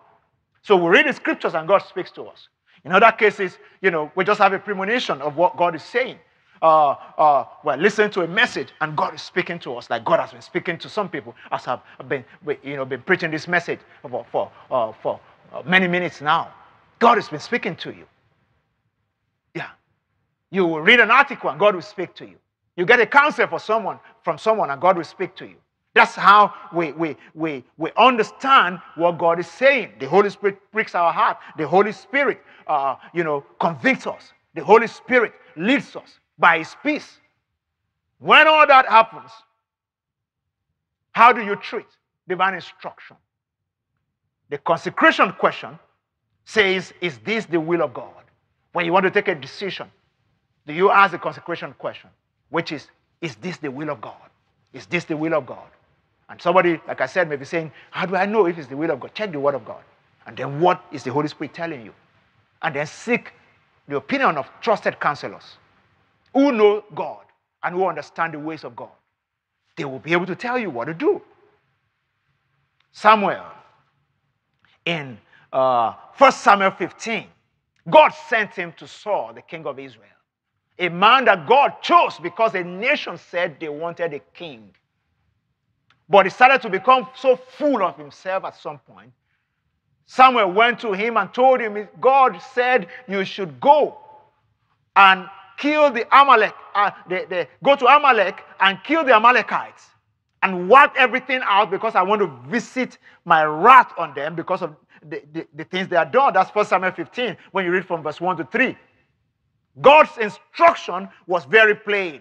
[0.61, 2.48] So we read the scriptures and God speaks to us.
[2.85, 6.18] In other cases, you know, we just have a premonition of what God is saying
[6.64, 10.18] uh, uh, we're listening to a message and God is speaking to us, like God
[10.18, 12.24] has been speaking to some people as I've been,
[12.62, 15.20] you know, been preaching this message for, for, uh, for
[15.53, 16.53] uh, many minutes now.
[17.00, 18.07] God has been speaking to you.
[19.55, 19.68] Yeah.
[20.50, 22.37] You will read an article and God will speak to you.
[22.79, 25.57] You get a counsel for someone from someone and God will speak to you.
[25.94, 29.92] That's how we, we, we, we understand what God is saying.
[30.00, 31.37] The Holy Spirit pricks our heart.
[31.59, 34.33] The Holy Spirit, uh, you know, convicts us.
[34.55, 37.18] The Holy Spirit leads us by his peace.
[38.18, 39.31] When all that happens,
[41.12, 41.87] how do you treat
[42.29, 43.16] divine instruction?
[44.51, 45.79] The consecration question
[46.44, 48.11] says, Is this the will of God?
[48.73, 49.90] When you want to take a decision,
[50.66, 52.11] do you ask the consecration question,
[52.51, 52.88] which is,
[53.20, 54.31] Is this the will of God?
[54.73, 55.68] Is this the will of God?
[56.29, 58.77] And somebody, like I said, may be saying, How do I know if it's the
[58.77, 59.14] will of God?
[59.14, 59.83] Check the word of God.
[60.27, 61.92] And then what is the Holy Spirit telling you?
[62.62, 63.33] And then seek
[63.87, 65.59] the opinion of trusted counselors
[66.35, 67.25] who know God
[67.62, 68.90] and who understand the ways of God.
[69.77, 71.23] They will be able to tell you what to do.
[72.92, 73.47] Samuel,
[74.85, 75.18] in
[75.53, 77.27] uh, 1 Samuel 15,
[77.90, 80.09] God sent him to Saul, the king of Israel,
[80.79, 84.70] a man that God chose because a nation said they wanted a king.
[86.09, 89.11] But he started to become so full of himself at some point.
[90.07, 93.99] Samuel went to him and told him, God said you should go
[94.97, 96.90] and kill the Amalek, uh,
[97.62, 99.90] go to Amalek and kill the Amalekites
[100.43, 104.77] and wipe everything out because I want to visit my wrath on them because of
[105.09, 106.33] the, the, the things they have done.
[106.35, 108.77] That's 1 Samuel 15 when you read from verse 1 to 3.
[109.81, 112.21] God's instruction was very plain.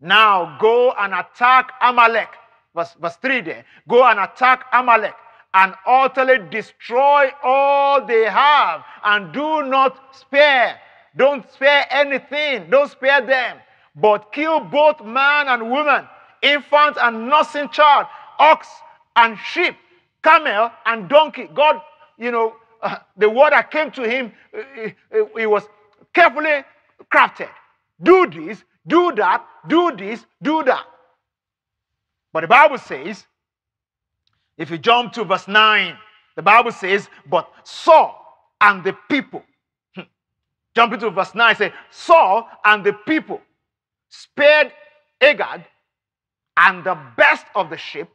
[0.00, 2.28] Now go and attack Amalek.
[2.74, 3.64] Verse, verse 3 there.
[3.88, 5.14] Go and attack Amalek
[5.54, 10.78] and utterly destroy all they have and do not spare
[11.18, 12.70] don't spare anything.
[12.70, 13.58] Don't spare them.
[13.96, 16.06] But kill both man and woman,
[16.42, 18.06] infant and nursing child,
[18.38, 18.68] ox
[19.16, 19.74] and sheep,
[20.22, 21.50] camel and donkey.
[21.52, 21.82] God,
[22.16, 25.64] you know, uh, the word that came to him, it, uh, it was
[26.14, 26.62] carefully
[27.12, 27.50] crafted.
[28.00, 30.84] Do this, do that, do this, do that.
[32.32, 33.26] But the Bible says,
[34.56, 35.96] if you jump to verse 9,
[36.36, 38.14] the Bible says, But Saul
[38.60, 39.42] and the people
[40.78, 43.40] Jump into verse 9, say, Saul and the people
[44.10, 44.70] spared
[45.20, 45.64] Agag
[46.56, 48.06] and the best of the sheep,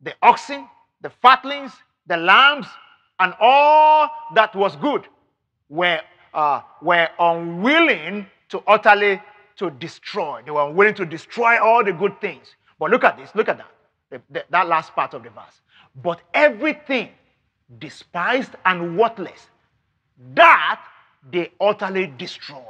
[0.00, 0.66] the oxen,
[1.00, 1.70] the fatlings,
[2.08, 2.66] the lambs,
[3.20, 5.06] and all that was good
[5.68, 6.00] were,
[6.34, 9.22] uh, were unwilling to utterly
[9.54, 10.42] to destroy.
[10.44, 12.56] They were unwilling to destroy all the good things.
[12.80, 13.70] But look at this, look at that,
[14.10, 15.60] the, the, that last part of the verse.
[16.02, 17.10] But everything
[17.78, 19.50] despised and worthless,
[20.34, 20.84] that
[21.30, 22.62] they utterly destroyed.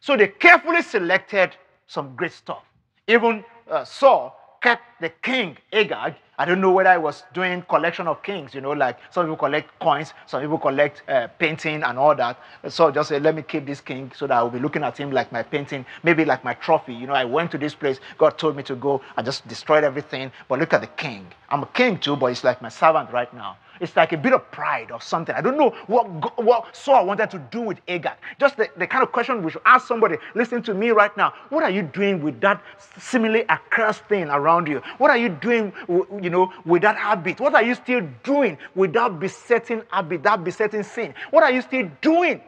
[0.00, 2.62] So they carefully selected some great stuff.
[3.06, 6.14] Even uh, Saul kept the king Agag.
[6.40, 9.36] I don't know whether I was doing collection of kings, you know, like some people
[9.36, 12.38] collect coins, some people collect uh, painting and all that.
[12.68, 15.10] So just let me keep this king so that I will be looking at him
[15.10, 16.94] like my painting, maybe like my trophy.
[16.94, 19.82] You know, I went to this place, God told me to go, I just destroyed
[19.82, 20.30] everything.
[20.48, 21.26] But look at the king.
[21.48, 23.56] I'm a king too, but it's like my servant right now.
[23.80, 25.34] It's like a bit of pride or something.
[25.34, 28.16] I don't know what, what Saul wanted to do with Agag.
[28.38, 31.32] Just the, the kind of question we should ask somebody listening to me right now.
[31.50, 32.62] What are you doing with that
[32.98, 34.82] seemingly accursed thing around you?
[34.98, 37.40] What are you doing, you know, with that habit?
[37.40, 41.14] What are you still doing with that besetting habit, that besetting sin?
[41.30, 42.40] What are you still doing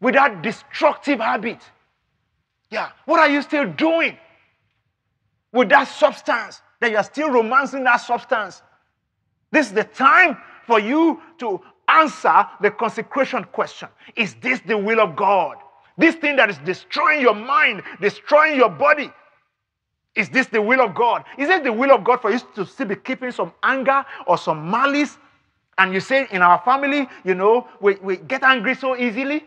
[0.00, 1.60] with that destructive habit?
[2.70, 2.90] Yeah.
[3.06, 4.16] What are you still doing
[5.52, 8.62] with that substance that you are still romancing that substance?
[9.52, 15.00] This is the time for you to answer the consecration question Is this the will
[15.00, 15.56] of God?
[15.98, 19.12] This thing that is destroying your mind, destroying your body.
[20.16, 21.24] Is this the will of God?
[21.38, 24.38] Is it the will of God for you to still be keeping some anger or
[24.38, 25.18] some malice
[25.78, 29.46] And you say in our family, you know, we, we get angry so easily.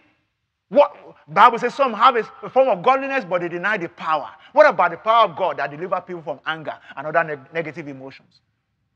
[0.70, 0.96] What
[1.28, 4.30] Bible says some have a form of godliness, but they deny the power.
[4.54, 7.88] What about the power of God that delivers people from anger and other neg- negative
[7.88, 8.42] emotions?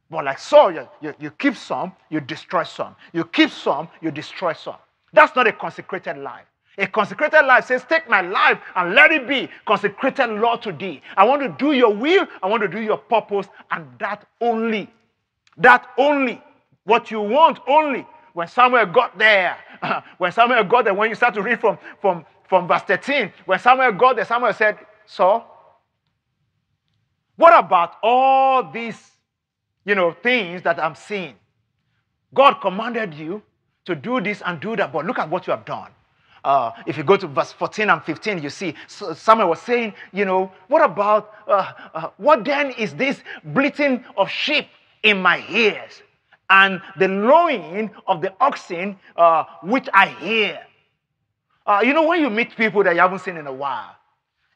[0.10, 2.95] But like Saul, you, you, you keep some, you destroy some.
[3.12, 4.76] You keep some, you destroy some.
[5.14, 6.45] That's not a consecrated life.
[6.78, 11.01] A consecrated life says, Take my life and let it be consecrated, Lord, to thee.
[11.16, 14.89] I want to do your will, I want to do your purpose, and that only.
[15.58, 16.41] That only.
[16.84, 18.06] What you want only.
[18.34, 19.58] When Samuel got there,
[20.18, 23.58] when Samuel got there, when you start to read from, from, from verse 13, when
[23.58, 25.45] Samuel got there, Samuel said, So,
[27.38, 29.12] what about all these,
[29.86, 31.36] you know, things that I'm seeing?
[32.33, 33.41] God commanded you
[33.86, 35.91] to do this and do that, but look at what you have done.
[36.43, 40.25] Uh, if you go to verse 14 and 15, you see Samuel was saying, you
[40.25, 44.67] know, what about, uh, uh, what then is this bleating of sheep
[45.01, 46.03] in my ears
[46.51, 50.59] and the lowing of the oxen uh, which I hear?
[51.65, 53.95] Uh, you know, when you meet people that you haven't seen in a while,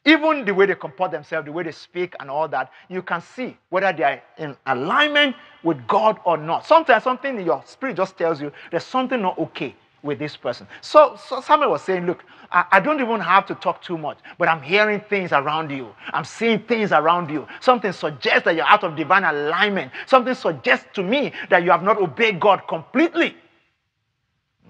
[0.04, 3.20] even the way they comport themselves, the way they speak, and all that, you can
[3.20, 6.66] see whether they are in alignment with God or not.
[6.66, 10.66] Sometimes something in your spirit just tells you there's something not okay with this person.
[10.80, 14.18] So, so Samuel was saying, Look, I, I, don't even have to talk too much,
[14.38, 15.94] but I'm hearing things around you.
[16.12, 17.46] I'm seeing things around you.
[17.60, 19.92] Something suggests that you're out of divine alignment.
[20.06, 23.36] Something suggests to me that you have not obeyed God completely.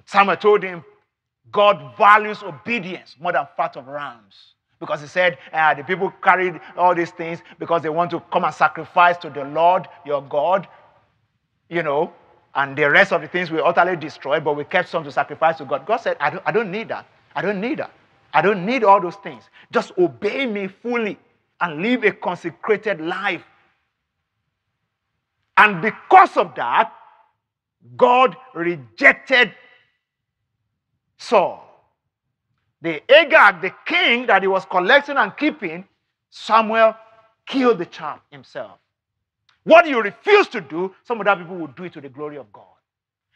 [0.07, 0.85] Samuel told him,
[1.53, 4.55] God values obedience more than fat of rams.
[4.81, 8.45] Because he said uh, the people carried all these things because they want to come
[8.45, 10.66] and sacrifice to the Lord your God,
[11.68, 12.12] you know,
[12.55, 15.59] and the rest of the things we utterly destroyed, but we kept some to sacrifice
[15.59, 15.87] to God.
[15.87, 17.07] God said, I don't, I don't need that.
[17.37, 17.93] I don't need that.
[18.33, 19.45] I don't need all those things.
[19.70, 21.18] Just obey me fully
[21.61, 23.45] and live a consecrated life.
[25.57, 26.93] And because of that,
[27.97, 29.53] God rejected
[31.18, 31.70] Saul.
[32.83, 35.85] The Agag, the king that he was collecting and keeping,
[36.31, 36.97] Samuel
[37.47, 38.78] killed the child himself.
[39.64, 42.53] What you refuse to do, some other people will do it to the glory of
[42.53, 42.64] God.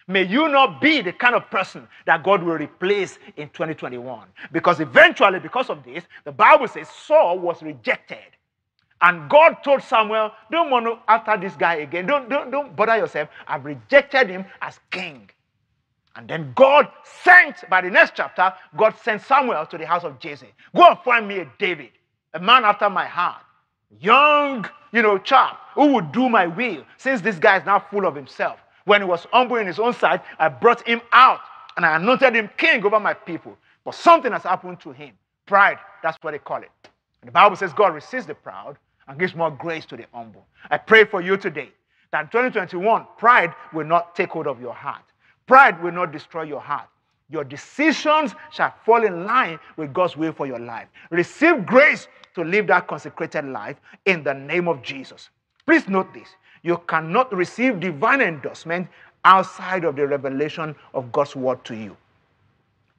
[0.07, 4.29] May you not be the kind of person that God will replace in 2021.
[4.53, 8.19] Because eventually, because of this, the Bible says Saul was rejected.
[9.01, 12.07] And God told Samuel, don't want to after this guy again.
[12.07, 13.29] Don't, don't, don't bother yourself.
[13.47, 15.29] I've rejected him as king.
[16.17, 16.89] And then God
[17.25, 20.53] sent, by the next chapter, God sent Samuel to the house of Jesse.
[20.75, 21.91] Go and find me a David,
[22.35, 23.43] a man after my heart,
[24.01, 26.85] young, you know, chap who would do my will.
[26.99, 28.61] Since this guy is now full of himself.
[28.85, 31.41] When he was humble in his own sight, I brought him out
[31.77, 33.57] and I anointed him king over my people.
[33.85, 35.13] But something has happened to him.
[35.47, 36.71] Pride, that's what they call it.
[37.21, 38.77] And the Bible says God resists the proud
[39.09, 40.47] and gives more grace to the humble.
[40.71, 41.71] I pray for you today
[42.13, 45.03] that in 2021, pride will not take hold of your heart.
[45.47, 46.89] Pride will not destroy your heart.
[47.31, 50.89] Your decisions shall fall in line with God's will for your life.
[51.11, 55.31] Receive grace to live that consecrated life in the name of Jesus.
[55.67, 56.29] Please note this
[56.63, 58.89] you cannot receive divine endorsement
[59.25, 61.97] outside of the revelation of God's word to you.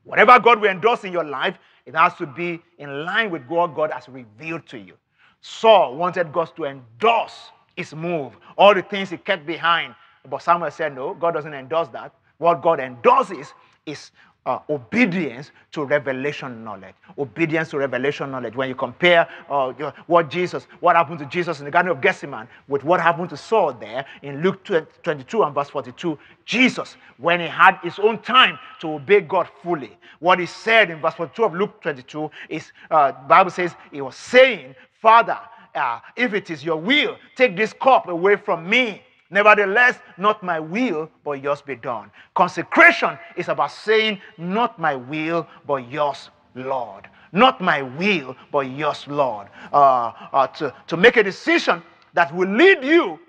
[0.03, 3.75] Whatever God will endorse in your life, it has to be in line with what
[3.75, 4.93] God has revealed to you.
[5.41, 9.93] Saul wanted God to endorse his move, all the things he kept behind.
[10.29, 12.13] But Samuel said, No, God doesn't endorse that.
[12.37, 13.53] What God endorses
[13.85, 14.11] is
[14.45, 16.93] uh, obedience to revelation knowledge.
[17.17, 18.55] Obedience to revelation knowledge.
[18.55, 19.73] When you compare uh,
[20.05, 23.37] what Jesus, what happened to Jesus in the Garden of Gethsemane with what happened to
[23.37, 28.59] Saul there in Luke 22 and verse 42, Jesus, when he had his own time
[28.81, 33.13] to obey God fully, what he said in verse 42 of Luke 22 is, uh,
[33.27, 35.39] Bible says, he was saying, Father,
[35.73, 39.01] uh, if it is your will, take this cup away from me.
[39.29, 42.11] Nevertheless, not my will, but yours be done.
[42.35, 47.09] Consecration is about saying, Not my will, but yours, Lord.
[47.31, 49.47] Not my will, but yours, Lord.
[49.73, 51.81] Uh, uh, to, to make a decision
[52.13, 53.19] that will lead you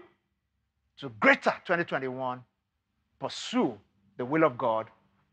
[0.99, 2.40] to greater 2021.
[3.18, 3.76] Pursue
[4.18, 4.88] the will of God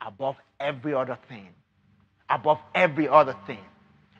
[0.05, 1.49] above every other thing.
[2.29, 3.59] Above every other thing.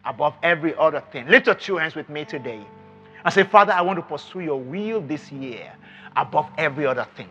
[0.05, 1.25] Above every other thing.
[1.27, 2.63] Lift your two hands with me today
[3.23, 5.73] and say, Father, I want to pursue your will this year
[6.15, 7.29] above every other thing.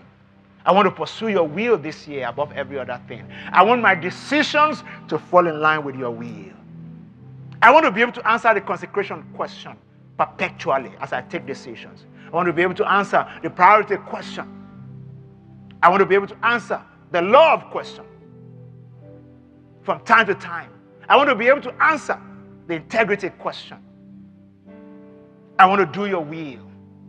[0.64, 3.26] I want to pursue your will this year above every other thing.
[3.52, 6.52] I want my decisions to fall in line with your will.
[7.60, 9.76] I want to be able to answer the consecration question
[10.18, 12.06] perpetually as I take decisions.
[12.32, 14.48] I want to be able to answer the priority question.
[15.82, 16.80] I want to be able to answer
[17.10, 18.04] the love question
[19.82, 20.70] from time to time.
[21.08, 22.18] I want to be able to answer
[22.68, 23.78] the integrity question.
[25.62, 26.58] I want to do your will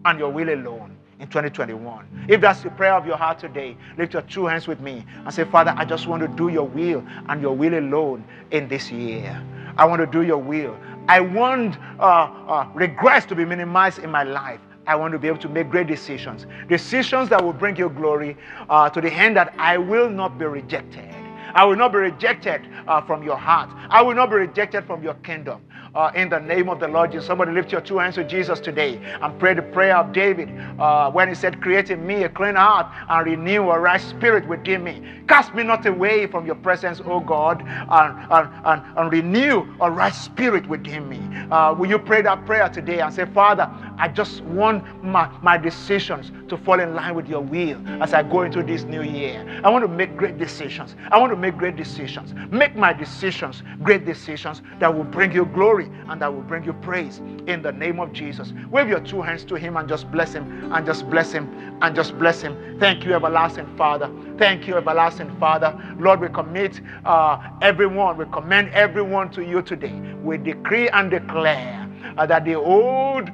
[0.05, 0.95] and your will alone.
[1.19, 2.25] in 2021.
[2.27, 5.33] If that's the prayer of your heart today, lift your two hands with me and
[5.33, 8.91] say, Father, I just want to do your will and your will alone in this
[8.91, 9.41] year.
[9.77, 10.77] I want to do your will.
[11.07, 14.59] I want uh, uh, regrets to be minimized in my life.
[14.85, 18.37] I want to be able to make great decisions, decisions that will bring you glory
[18.69, 21.09] uh, to the end that I will not be rejected.
[21.55, 23.69] I will not be rejected uh, from your heart.
[23.89, 25.61] I will not be rejected from your kingdom
[25.95, 27.27] uh, in the name of the Lord Jesus.
[27.27, 31.11] Somebody lift your two hands to Jesus today and pray the prayer of David uh,
[31.11, 34.83] when he said, Create in me a clean heart and renew a right spirit within
[34.83, 35.03] me.
[35.27, 39.89] Cast me not away from your presence, O God, and, and, and, and renew a
[39.89, 41.19] right spirit within me.
[41.51, 45.57] Uh, will you pray that prayer today and say, Father, I just want my, my
[45.57, 49.61] decisions to fall in line with your will as I go into this new year.
[49.63, 50.95] I want to make great decisions.
[51.11, 52.33] I want to make great decisions.
[52.51, 56.73] Make my decisions great decisions that will bring you glory and that will bring you
[56.73, 58.53] praise in the name of Jesus.
[58.71, 61.95] Wave your two hands to Him and just bless Him and just bless Him and
[61.95, 62.77] just bless Him.
[62.79, 64.09] Thank you, everlasting Father.
[64.37, 65.77] Thank you, everlasting Father.
[65.99, 69.93] Lord, we commit uh, everyone, we commend everyone to you today.
[70.23, 73.29] We decree and declare uh, that the old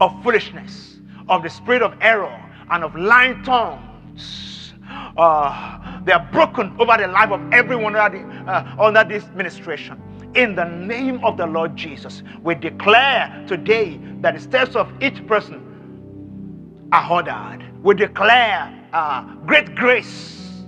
[0.00, 2.40] of foolishness, of the spirit of error,
[2.70, 4.72] and of lying tongues.
[5.16, 10.00] Uh, they are broken over the life of everyone under, the, uh, under this ministration
[10.34, 12.22] in the name of the Lord Jesus.
[12.42, 17.64] We declare today that the steps of each person are ordered.
[17.82, 20.64] We declare uh, great grace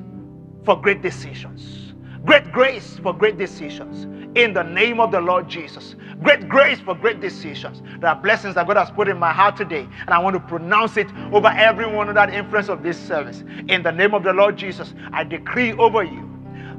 [0.65, 1.86] for great decisions.
[2.27, 4.05] Great grace for great decisions
[4.37, 5.95] in the name of the Lord Jesus.
[6.23, 7.83] Great grace for great decisions.
[8.01, 10.41] There are blessings that God has put in my heart today, and I want to
[10.41, 13.45] pronounce it over everyone under the influence of this service.
[13.69, 16.29] In the name of the Lord Jesus, I decree over you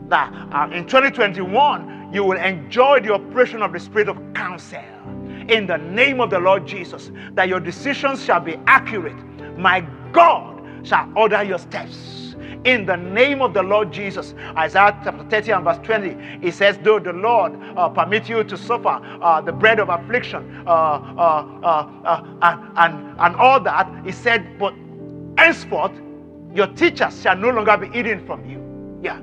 [0.10, 4.84] that uh, in 2021, you will enjoy the operation of the Spirit of counsel
[5.48, 9.18] in the name of the Lord Jesus, that your decisions shall be accurate.
[9.58, 9.82] My
[10.12, 12.27] God shall order your steps.
[12.64, 16.78] In the name of the Lord Jesus, Isaiah chapter 30 and verse 20, it says,
[16.84, 21.60] Though the Lord uh, permit you to suffer uh, the bread of affliction uh, uh,
[21.64, 21.68] uh,
[22.06, 24.74] uh and, and, and all that, he said, But
[25.38, 25.94] henceforth
[26.54, 28.64] your teachers shall no longer be hidden from you.
[29.02, 29.22] Yeah.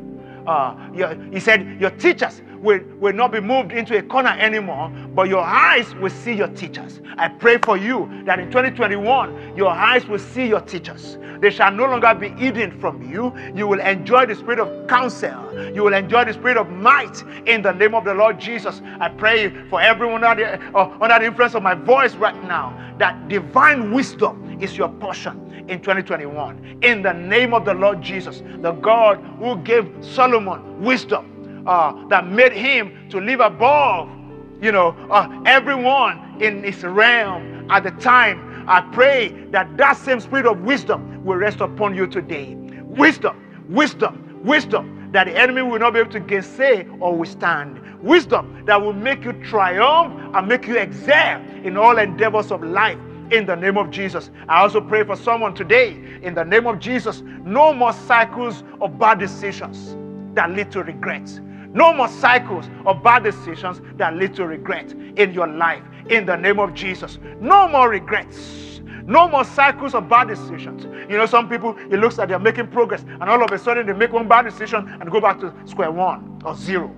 [0.95, 5.29] Your, he said, Your teachers will, will not be moved into a corner anymore, but
[5.29, 7.01] your eyes will see your teachers.
[7.17, 11.19] I pray for you that in 2021, your eyes will see your teachers.
[11.41, 13.35] They shall no longer be hidden from you.
[13.55, 15.73] You will enjoy the spirit of counsel.
[15.75, 18.81] You will enjoy the spirit of might in the name of the Lord Jesus.
[18.99, 22.81] I pray for everyone under the, uh, under the influence of my voice right now
[22.99, 26.79] that divine wisdom is your portion in 2021.
[26.83, 31.34] In the name of the Lord Jesus, the God who gave Solomon wisdom
[31.67, 34.09] uh, that made him to live above,
[34.61, 38.65] you know, uh, everyone in his realm at the time.
[38.67, 42.55] I pray that that same spirit of wisdom will rest upon you today.
[42.83, 47.81] Wisdom, wisdom, wisdom that the enemy will not be able to gainsay or withstand.
[48.03, 52.99] Wisdom that will make you triumph and make you excel in all endeavors of life
[53.31, 54.31] in the name of Jesus.
[54.49, 57.23] I also pray for someone today in the name of Jesus.
[57.45, 59.97] No more cycles of bad decisions
[60.35, 61.41] that lead to regrets.
[61.75, 65.83] No more cycles of bad decisions that lead to regret in your life.
[66.09, 67.19] In the name of Jesus.
[67.41, 68.81] No more regrets.
[69.07, 70.85] No more cycles of bad decisions.
[71.11, 73.87] You know, some people, it looks like they're making progress, and all of a sudden
[73.87, 76.95] they make one bad decision and go back to square one or zero.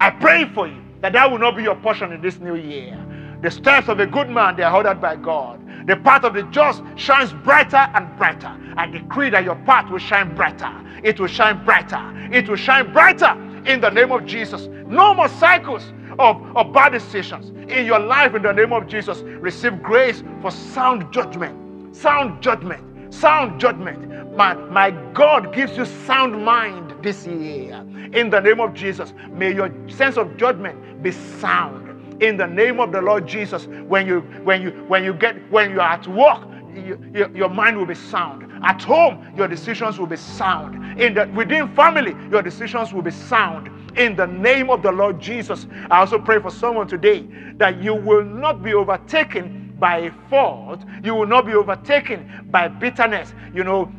[0.00, 2.96] I pray for you that that will not be your portion in this new year.
[3.42, 5.60] The steps of a good man, they are ordered by God.
[5.86, 8.54] The path of the just shines brighter and brighter.
[8.76, 10.70] I decree that your path will shine brighter.
[11.02, 12.12] It will shine brighter.
[12.30, 14.66] It will shine brighter in the name of Jesus.
[14.86, 19.18] No more cycles of, of bad decisions in your life in the name of Jesus.
[19.20, 21.94] Receive grace for sound judgment.
[21.94, 23.14] Sound judgment.
[23.14, 24.36] Sound judgment.
[24.36, 27.84] My, my God gives you sound mind this year.
[28.12, 32.22] In the name of Jesus, may your sense of judgment be sound.
[32.22, 35.70] In the name of the Lord Jesus, when you when you when you get when
[35.70, 36.42] you are at work,
[36.74, 38.47] you, you, your mind will be sound.
[38.62, 41.00] At home, your decisions will be sound.
[41.00, 43.70] In the, within family, your decisions will be sound.
[43.98, 47.94] In the name of the Lord Jesus, I also pray for someone today that you
[47.94, 50.84] will not be overtaken by a fault.
[51.02, 53.32] You will not be overtaken by bitterness.
[53.54, 53.92] You know,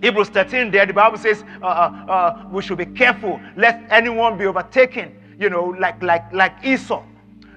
[0.00, 4.38] Hebrews 13, there the Bible says uh, uh, uh, we should be careful lest anyone
[4.38, 5.14] be overtaken.
[5.38, 7.02] You know, like like like Esau.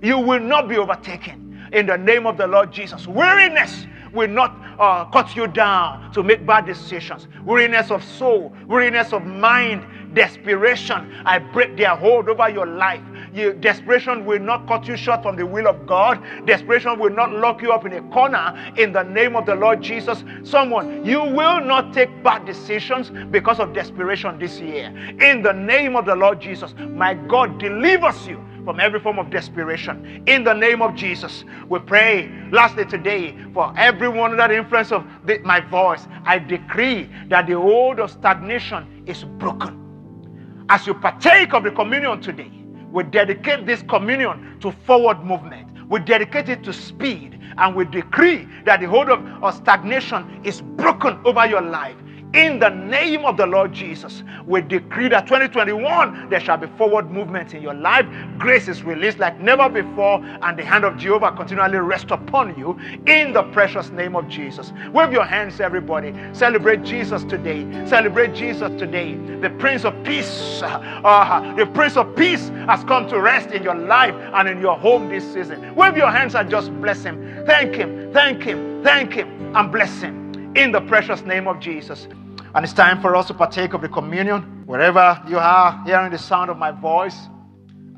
[0.04, 3.08] You will not be overtaken in the name of the Lord Jesus.
[3.08, 7.28] Weariness will not uh, cut you down to make bad decisions.
[7.46, 11.22] Weariness of soul, weariness of mind, desperation.
[11.26, 13.02] I break their hold over your life.
[13.34, 16.22] You, desperation will not cut you short from the will of God.
[16.46, 19.82] Desperation will not lock you up in a corner in the name of the Lord
[19.82, 20.24] Jesus.
[20.44, 24.88] Someone, you will not take bad decisions because of desperation this year.
[25.22, 29.30] In the name of the Lord Jesus, my God delivers you from every form of
[29.30, 30.24] desperation.
[30.28, 32.32] In the name of Jesus, we pray.
[32.52, 37.54] Lastly, today, for everyone under the influence of the, my voice, I decree that the
[37.54, 40.66] hold of stagnation is broken.
[40.70, 42.52] As you partake of the communion today,
[42.92, 45.68] we dedicate this communion to forward movement.
[45.90, 47.40] We dedicate it to speed.
[47.58, 51.96] And we decree that the hold of, of stagnation is broken over your life
[52.34, 57.12] in the name of the Lord Jesus, we decree that 2021 there shall be forward
[57.12, 58.06] movement in your life.
[58.38, 62.80] Grace is released like never before, and the hand of Jehovah continually rest upon you
[63.06, 64.72] in the precious name of Jesus.
[64.94, 66.14] Wave your hands, everybody.
[66.34, 67.66] Celebrate Jesus today.
[67.86, 69.16] Celebrate Jesus today.
[69.42, 73.76] The Prince of Peace, uh, the Prince of Peace has come to rest in your
[73.76, 75.76] life and in your home this season.
[75.76, 77.44] Wave your hands and just bless Him.
[77.46, 80.22] Thank Him, thank Him, thank Him, and bless Him
[80.56, 82.08] in the precious name of Jesus.
[82.54, 84.64] And it's time for us to partake of the communion.
[84.66, 87.18] Wherever you are hearing the sound of my voice,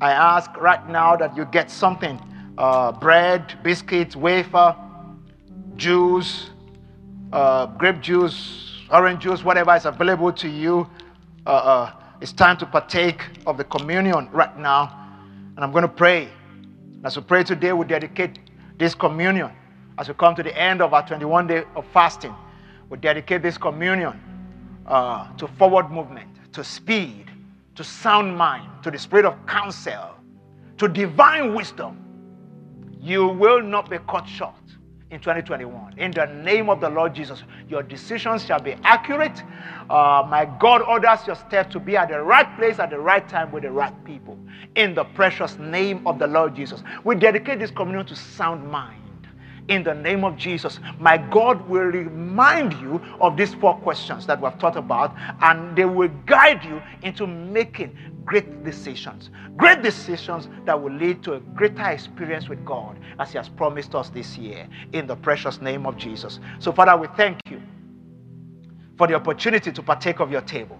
[0.00, 2.20] I ask right now that you get something
[2.56, 4.76] uh, bread, biscuits, wafer,
[5.74, 6.50] juice,
[7.32, 10.88] uh, grape juice, orange juice, whatever is available to you.
[11.46, 15.10] Uh, uh it's time to partake of the communion right now.
[15.56, 16.28] And I'm going to pray.
[17.02, 18.38] As we pray today, we dedicate
[18.78, 19.50] this communion
[19.98, 22.34] as we come to the end of our 21 day of fasting.
[22.88, 24.20] We dedicate this communion
[24.86, 27.30] uh, to forward movement, to speed,
[27.74, 30.14] to sound mind, to the spirit of counsel,
[30.78, 32.00] to divine wisdom,
[33.00, 34.54] you will not be cut short
[35.10, 35.98] in 2021.
[35.98, 39.42] In the name of the Lord Jesus, your decisions shall be accurate.
[39.90, 43.28] Uh, my God orders your step to be at the right place at the right
[43.28, 44.38] time with the right people.
[44.74, 49.03] In the precious name of the Lord Jesus, we dedicate this communion to sound mind
[49.68, 50.78] in the name of Jesus.
[50.98, 55.76] My God will remind you of these four questions that we have taught about, and
[55.76, 59.30] they will guide you into making great decisions.
[59.56, 63.94] Great decisions that will lead to a greater experience with God as He has promised
[63.94, 66.40] us this year in the precious name of Jesus.
[66.58, 67.62] So, Father, we thank you
[68.96, 70.78] for the opportunity to partake of your table.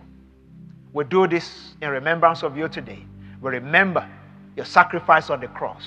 [0.93, 3.05] We do this in remembrance of you today.
[3.41, 4.09] We remember
[4.57, 5.83] your sacrifice on the cross.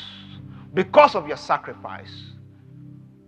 [0.73, 2.11] Because of your sacrifice,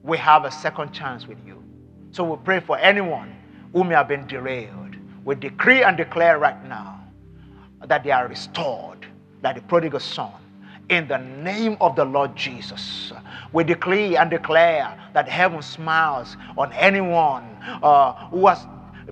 [0.04, 1.64] we have a second chance with you.
[2.12, 3.36] So we pray for anyone
[3.74, 4.96] who may have been derailed.
[5.26, 7.04] We decree and declare right now
[7.86, 9.06] that they are restored,
[9.42, 10.32] that the prodigal son,
[10.90, 13.14] in the name of the Lord Jesus.
[13.54, 17.44] We decree and declare that heaven smiles on anyone
[17.84, 18.66] uh, who has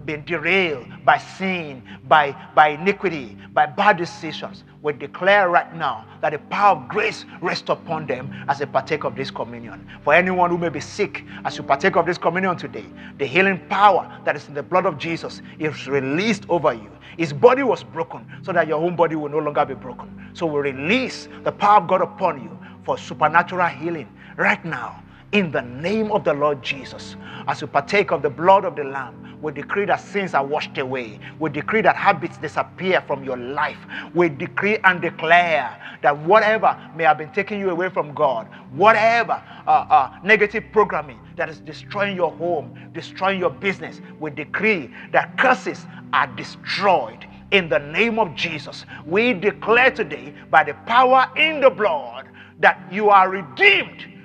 [0.07, 6.31] been derailed by sin, by, by iniquity, by bad decisions, we declare right now that
[6.31, 9.85] the power of grace rests upon them as they partake of this communion.
[10.03, 12.85] For anyone who may be sick, as you partake of this communion today,
[13.17, 16.89] the healing power that is in the blood of Jesus is released over you.
[17.17, 20.29] His body was broken so that your own body will no longer be broken.
[20.33, 25.51] So we release the power of God upon you for supernatural healing right now in
[25.51, 27.15] the name of the Lord Jesus.
[27.47, 30.77] As you partake of the blood of the Lamb, we decree that sins are washed
[30.77, 31.19] away.
[31.39, 33.77] We decree that habits disappear from your life.
[34.15, 39.41] We decree and declare that whatever may have been taking you away from God, whatever
[39.67, 45.37] uh, uh, negative programming that is destroying your home, destroying your business, we decree that
[45.37, 48.85] curses are destroyed in the name of Jesus.
[49.05, 52.27] We declare today by the power in the blood
[52.59, 54.16] that you are redeemed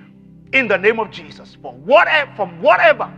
[0.53, 3.13] in the name of Jesus for whatever, from whatever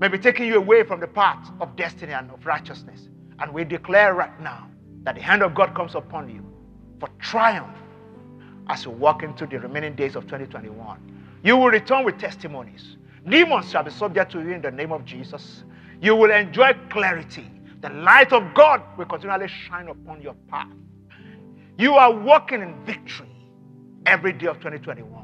[0.00, 3.08] may be taking you away from the path of destiny and of righteousness.
[3.38, 4.68] And we declare right now
[5.04, 6.44] that the hand of God comes upon you
[6.98, 7.76] for triumph
[8.68, 11.40] as you walk into the remaining days of 2021.
[11.44, 12.96] You will return with testimonies.
[13.28, 15.64] Demons shall be subject to you in the name of Jesus.
[16.00, 17.48] You will enjoy clarity.
[17.80, 20.68] The light of God will continually shine upon your path.
[21.78, 23.28] You are walking in victory
[24.06, 25.21] every day of 2021.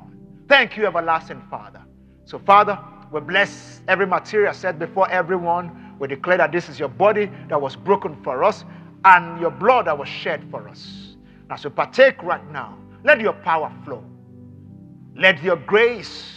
[0.48, 1.82] Thank you, everlasting Father.
[2.24, 2.78] So, Father,
[3.12, 5.96] we bless every material set before everyone.
[5.98, 8.64] We declare that this is your body that was broken for us
[9.04, 11.14] and your blood that was shed for us.
[11.50, 14.02] As we partake right now, let your power flow.
[15.14, 16.32] Let your grace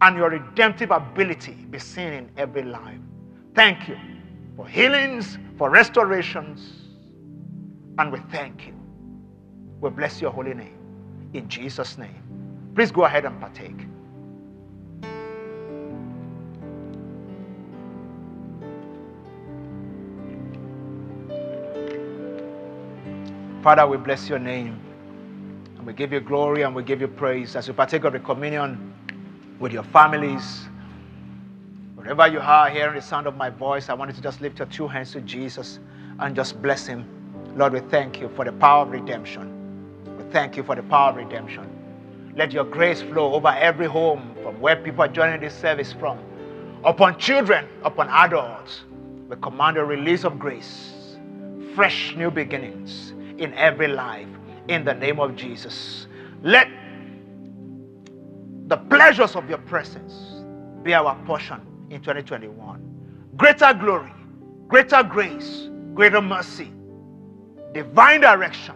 [0.00, 2.98] and your redemptive ability be seen in every life.
[3.54, 3.96] Thank you
[4.56, 6.60] for healings, for restorations,
[7.98, 8.74] and we thank you.
[9.80, 10.76] We bless your holy name.
[11.32, 12.43] In Jesus' name.
[12.74, 13.86] Please go ahead and partake.
[23.62, 24.78] Father, we bless your name.
[25.78, 28.18] And we give you glory and we give you praise as you partake of the
[28.18, 28.92] communion
[29.58, 30.64] with your families.
[31.94, 34.58] Wherever you are hearing the sound of my voice, I want you to just lift
[34.58, 35.78] your two hands to Jesus
[36.18, 37.06] and just bless him.
[37.56, 39.50] Lord, we thank you for the power of redemption.
[40.18, 41.73] We thank you for the power of redemption.
[42.36, 46.18] Let your grace flow over every home from where people are joining this service from,
[46.82, 48.82] upon children, upon adults.
[49.28, 51.16] We command a release of grace,
[51.76, 54.28] fresh new beginnings in every life
[54.68, 56.08] in the name of Jesus.
[56.42, 56.68] Let
[58.66, 60.42] the pleasures of your presence
[60.82, 61.60] be our portion
[61.90, 62.80] in 2021.
[63.36, 64.12] Greater glory,
[64.66, 66.72] greater grace, greater mercy,
[67.72, 68.74] divine direction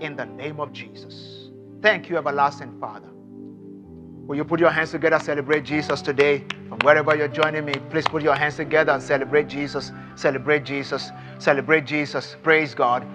[0.00, 1.35] in the name of Jesus.
[1.82, 3.08] Thank you, everlasting Father.
[4.26, 6.44] Will you put your hands together, celebrate Jesus today?
[6.68, 9.92] From wherever you're joining me, please put your hands together and celebrate Jesus.
[10.16, 11.10] Celebrate Jesus.
[11.38, 12.36] Celebrate Jesus.
[12.42, 13.06] Praise God.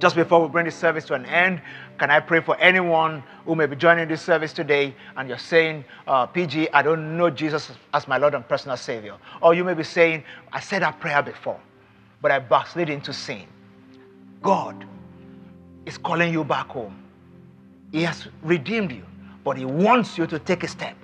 [0.00, 1.62] Just before we bring this service to an end,
[1.98, 5.84] can I pray for anyone who may be joining this service today and you're saying,
[6.06, 9.16] uh, PG, I don't know Jesus as my Lord and personal Savior?
[9.40, 11.60] Or you may be saying, I said that prayer before,
[12.20, 13.46] but I backslid into sin.
[14.42, 14.84] God
[15.86, 17.07] is calling you back home.
[17.92, 19.04] He has redeemed you,
[19.44, 20.96] but He wants you to take a step.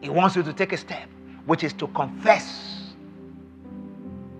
[0.00, 1.08] He wants you to take a step,
[1.46, 2.92] which is to confess,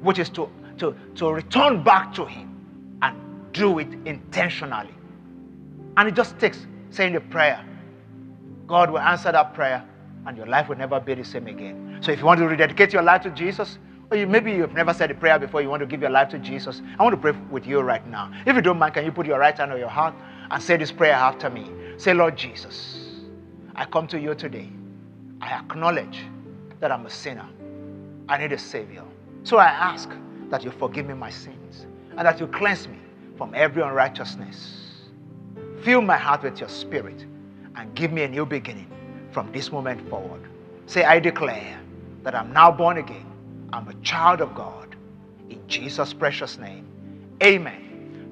[0.03, 0.49] which is to,
[0.79, 3.17] to, to return back to Him and
[3.53, 4.95] do it intentionally.
[5.97, 7.65] And it just takes saying the prayer.
[8.67, 9.85] God will answer that prayer,
[10.27, 11.99] and your life will never be the same again.
[12.01, 13.79] So if you want to rededicate your life to Jesus,
[14.11, 16.29] or you, maybe you've never said a prayer before, you want to give your life
[16.31, 18.33] to Jesus, I want to pray with you right now.
[18.47, 20.15] If you don't mind, can you put your right hand on your heart
[20.51, 21.71] and say this prayer after me.
[21.97, 22.99] Say, Lord Jesus,
[23.75, 24.71] I come to you today.
[25.41, 26.21] I acknowledge
[26.81, 27.47] that I'm a sinner.
[28.29, 29.05] I need a Savior.
[29.45, 30.11] So I ask
[30.51, 32.99] that you forgive me my sins and that you cleanse me
[33.37, 34.77] from every unrighteousness.
[35.83, 37.25] Fill my heart with your spirit
[37.77, 38.91] and give me a new beginning
[39.31, 40.43] from this moment forward.
[40.87, 41.81] Say, I declare
[42.23, 43.27] that I'm now born again.
[43.73, 44.97] I'm a child of God.
[45.51, 46.87] In Jesus' precious name.
[47.43, 47.88] Amen.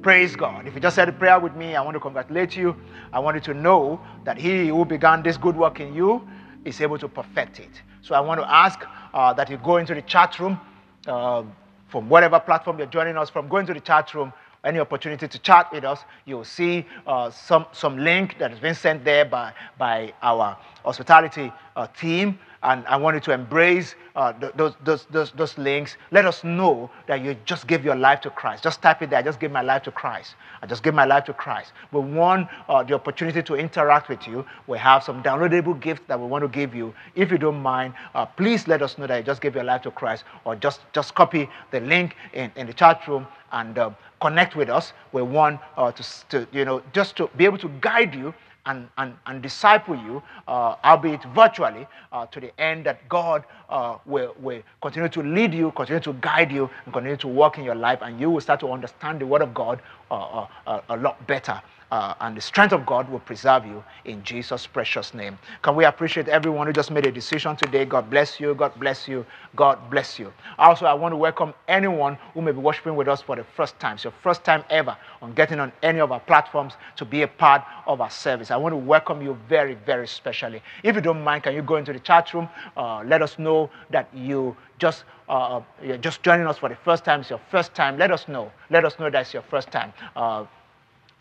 [0.06, 0.68] Praise God.
[0.68, 2.76] If you just said a prayer with me, I want to congratulate you.
[3.12, 6.24] I want you to know that He who began this good work in you
[6.64, 7.82] is able to perfect it.
[8.02, 8.78] So I want to ask
[9.12, 10.60] uh, that you go into the chat room
[11.08, 11.42] uh,
[11.88, 13.48] from whatever platform you're joining us from.
[13.48, 14.32] Go into the chat room
[14.66, 18.74] any opportunity to chat with us, you'll see uh, some, some link that has been
[18.74, 24.32] sent there by, by our hospitality uh, team and I want you to embrace uh,
[24.56, 25.96] those, those, those, those links.
[26.10, 28.62] Let us know that you just gave your life to Christ.
[28.62, 29.18] Just type it there.
[29.18, 30.34] I just give my life to Christ.
[30.62, 31.72] I just give my life to Christ.
[31.92, 34.44] We want uh, the opportunity to interact with you.
[34.66, 36.94] We have some downloadable gifts that we want to give you.
[37.14, 39.82] If you don't mind, uh, please let us know that you just gave your life
[39.82, 43.90] to Christ or just, just copy the link in, in the chat room and uh,
[44.20, 44.92] connect with us.
[45.12, 48.34] We want uh, to, to, you know, just to be able to guide you
[48.66, 53.98] and, and, and disciple you, uh, albeit virtually, uh, to the end that God uh,
[54.04, 57.64] will, will continue to lead you, continue to guide you, and continue to work in
[57.64, 60.80] your life, and you will start to understand the Word of God uh, uh, uh,
[60.90, 61.60] a lot better
[61.90, 65.38] uh, and the strength of God will preserve you in Jesus' precious name.
[65.62, 67.84] Can we appreciate everyone who just made a decision today?
[67.84, 68.54] God bless you.
[68.54, 69.24] God bless you.
[69.54, 70.32] God bless you.
[70.58, 73.78] Also, I want to welcome anyone who may be worshiping with us for the first
[73.78, 73.94] time.
[73.94, 77.28] It's your first time ever on getting on any of our platforms to be a
[77.28, 78.50] part of our service.
[78.50, 80.62] I want to welcome you very, very specially.
[80.82, 82.48] If you don't mind, can you go into the chat room?
[82.76, 87.04] Uh, let us know that you just uh, you're just joining us for the first
[87.04, 87.20] time.
[87.20, 87.98] It's your first time.
[87.98, 88.50] Let us know.
[88.70, 89.92] Let us know that's your first time.
[90.14, 90.44] Uh,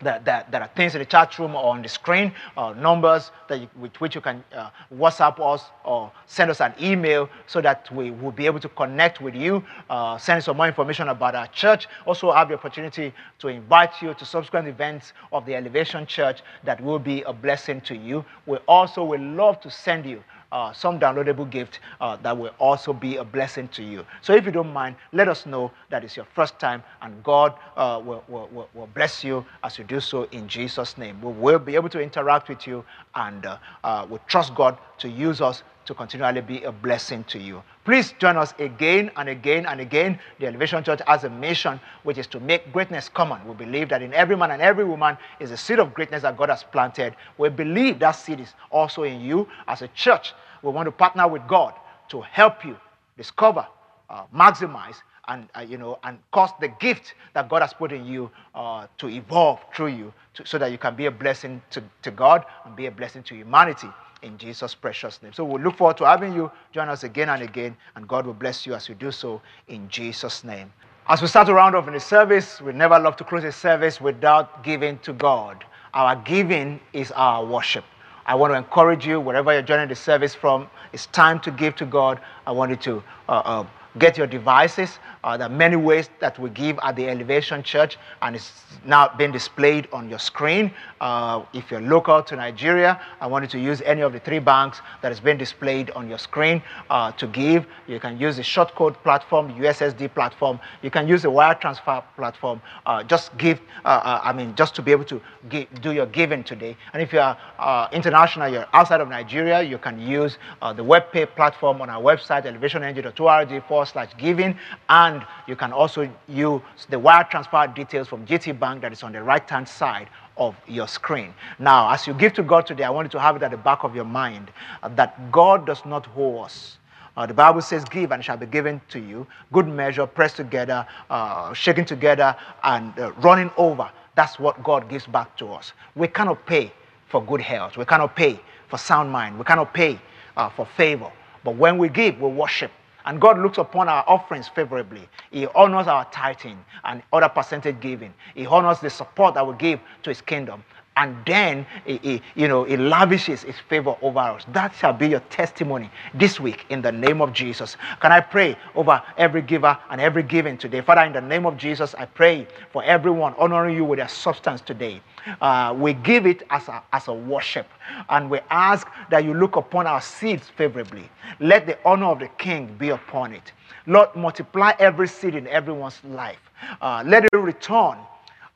[0.01, 3.31] that, that, there are things in the chat room or on the screen, or numbers
[3.47, 7.61] that you, with which you can uh, WhatsApp us or send us an email so
[7.61, 11.33] that we will be able to connect with you, uh, send some more information about
[11.33, 11.87] our church.
[12.05, 16.81] Also, have the opportunity to invite you to subsequent events of the Elevation Church that
[16.81, 18.25] will be a blessing to you.
[18.45, 20.23] We also would love to send you
[20.55, 24.05] uh, some downloadable gift uh, that will also be a blessing to you.
[24.21, 27.53] So if you don't mind, let us know that it's your first time, and God
[27.75, 31.21] uh, will, will, will, bless you as you do so in Jesus' name.
[31.21, 32.85] We will be able to interact with you,
[33.15, 37.39] and uh, uh, we trust God to use us to continually be a blessing to
[37.39, 37.63] you.
[37.83, 40.19] Please join us again and again and again.
[40.39, 43.47] The Elevation Church has a mission, which is to make greatness common.
[43.47, 46.37] We believe that in every man and every woman is a seed of greatness that
[46.37, 47.15] God has planted.
[47.37, 49.47] We believe that seed is also in you.
[49.67, 50.33] As a church,
[50.63, 51.73] we want to partner with God
[52.09, 52.77] to help you
[53.17, 53.67] discover,
[54.09, 54.95] uh, maximize,
[55.27, 58.87] and uh, you know, and cause the gift that God has put in you uh,
[58.99, 62.45] to evolve through you, to, so that you can be a blessing to, to God
[62.65, 63.87] and be a blessing to humanity
[64.25, 65.31] in Jesus' precious name.
[65.33, 68.25] So we we'll look forward to having you join us again and again, and God
[68.25, 70.73] will bless you as you do so in Jesus' name.
[71.07, 73.51] As we start to round off in the service, we never love to close a
[73.51, 75.63] service without giving to God.
[75.93, 77.85] Our giving is our worship.
[78.25, 81.75] I want to encourage you, wherever you're joining the service from, it's time to give
[81.75, 82.19] to God.
[82.47, 83.65] I want you to uh, uh,
[83.97, 84.99] get your devices.
[85.23, 88.51] Uh, there are many ways that we give at the Elevation Church, and it's
[88.85, 90.71] now being displayed on your screen.
[91.01, 94.39] Uh, if you're local to Nigeria, I want you to use any of the three
[94.39, 97.65] banks that is being displayed on your screen uh, to give.
[97.87, 100.59] You can use the short code platform, USSD platform.
[100.83, 102.61] You can use the wire transfer platform.
[102.85, 105.19] Uh, just give, uh, uh, I mean, just to be able to
[105.49, 106.77] give, do your giving today.
[106.93, 111.81] And if you are international, you're outside of Nigeria, you can use the WebPay platform
[111.81, 114.57] on our website, elevationng.org forward slash giving.
[114.89, 119.11] And you can also use the wire transfer details from GT Bank that is on
[119.11, 120.07] the right hand side
[120.37, 121.33] of your screen.
[121.59, 123.57] Now, as you give to God today, I want you to have it at the
[123.57, 124.51] back of your mind
[124.83, 126.77] uh, that God does not owe us.
[127.17, 129.25] Uh, the Bible says, Give and shall be given to you.
[129.53, 133.89] Good measure, pressed together, uh, shaken together, and uh, running over.
[134.15, 135.73] That's what God gives back to us.
[135.95, 136.71] We cannot pay
[137.07, 137.77] for good health.
[137.77, 139.37] We cannot pay for sound mind.
[139.37, 139.99] We cannot pay
[140.35, 141.11] uh, for favor.
[141.43, 142.71] But when we give, we worship.
[143.05, 145.07] And God looks upon our offerings favorably.
[145.31, 148.13] He honors our tithing and other percentage giving.
[148.33, 150.63] He honors the support that we give to his kingdom.
[150.97, 154.45] And then he, you know, he lavishes his favor over us.
[154.53, 157.75] That shall be your testimony this week in the name of Jesus.
[157.99, 160.79] Can I pray over every giver and every giving today?
[160.79, 164.61] Father, in the name of Jesus, I pray for everyone honoring you with their substance
[164.61, 165.01] today.
[165.41, 167.67] Uh, we give it as a, as a worship.
[168.09, 171.09] And we ask that you look upon our seeds favorably.
[171.41, 173.51] Let the honor of the king be upon it.
[173.85, 176.39] Lord, multiply every seed in everyone's life.
[176.81, 177.97] Uh, let it return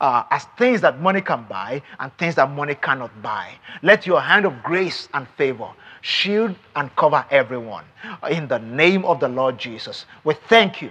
[0.00, 3.52] uh, as things that money can buy and things that money cannot buy.
[3.82, 5.68] Let your hand of grace and favor
[6.02, 7.84] shield and cover everyone.
[8.30, 10.90] In the name of the Lord Jesus, we thank you.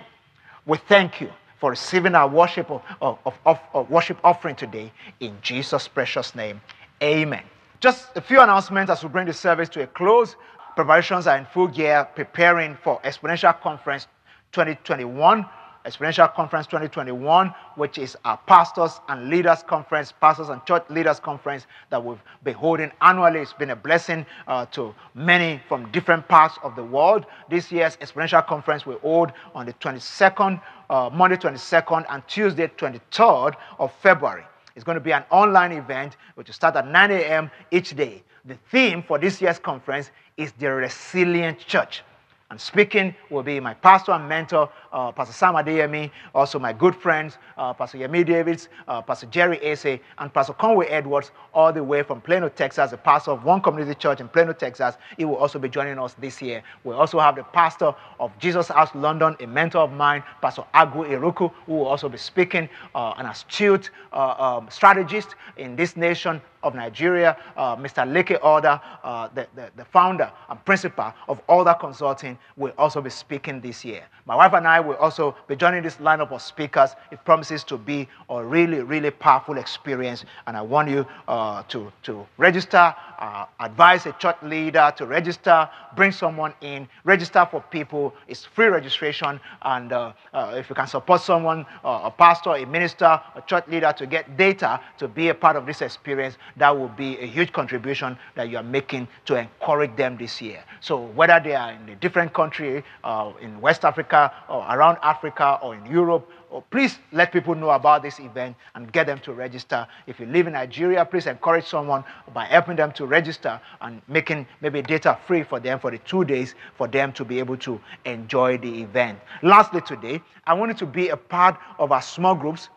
[0.66, 5.36] We thank you for receiving our worship of, of, of, of worship offering today in
[5.42, 6.62] Jesus' precious name.
[7.02, 7.44] Amen.
[7.80, 10.36] Just a few announcements as we bring the service to a close.
[10.76, 14.08] Preparations are in full gear, preparing for Exponential Conference
[14.52, 15.46] 2021.
[15.90, 21.66] Exponential Conference 2021, which is our pastors and leaders conference, pastors and church leaders conference
[21.90, 23.40] that we've been holding annually.
[23.40, 27.26] It's been a blessing uh, to many from different parts of the world.
[27.50, 30.62] This year's Exponential Conference we hold on the 22nd,
[30.92, 34.44] uh, Monday 22nd, and Tuesday 23rd of February.
[34.76, 37.50] It's going to be an online event which will start at 9 a.m.
[37.72, 38.22] each day.
[38.46, 42.04] The theme for this year's conference is the resilient church.
[42.52, 46.96] And speaking will be my pastor and mentor, uh, Pastor Sam Adeyemi, also my good
[46.96, 51.84] friends, uh, Pastor Yemi Davids, uh, Pastor Jerry Eze, and Pastor Conway Edwards, all the
[51.84, 54.96] way from Plano, Texas, the pastor of one community church in Plano, Texas.
[55.16, 56.64] He will also be joining us this year.
[56.84, 61.08] We also have the pastor of Jesus House London, a mentor of mine, Pastor Agu
[61.08, 66.42] Irukwu, who will also be speaking, uh, an astute uh, um, strategist in this nation,
[66.64, 68.06] of Nigeria, uh, Mr.
[68.08, 73.10] Leke Alder, uh, the, the, the, founder and principal of Alder Consulting, will also be
[73.10, 74.04] speaking this year.
[74.26, 76.92] My wife and I will also be joining this lineup of speakers.
[77.12, 81.92] It promises to be a really, really powerful experience, and I want you uh, to,
[82.04, 88.14] to register, uh, advise a church leader to register, bring someone in, register for people.
[88.28, 93.06] It's free registration, and uh, uh, if you can support someone, a pastor, a minister,
[93.06, 96.90] a church leader to get data to be a part of this experience, that will
[96.90, 100.64] be a huge contribution that you are making to encourage them this year.
[100.82, 105.60] So whether they are in a different country, uh, in West Africa, or around Africa,
[105.62, 109.34] or in Europe, or please let people know about this event and get them to
[109.34, 109.88] register.
[110.08, 114.48] If you live in Nigeria, please encourage someone by helping them to register and making
[114.62, 117.80] maybe data free for them for the two days for them to be able to
[118.06, 119.20] enjoy the event.
[119.44, 122.70] Lastly, today, I wanted to be a part of our small groups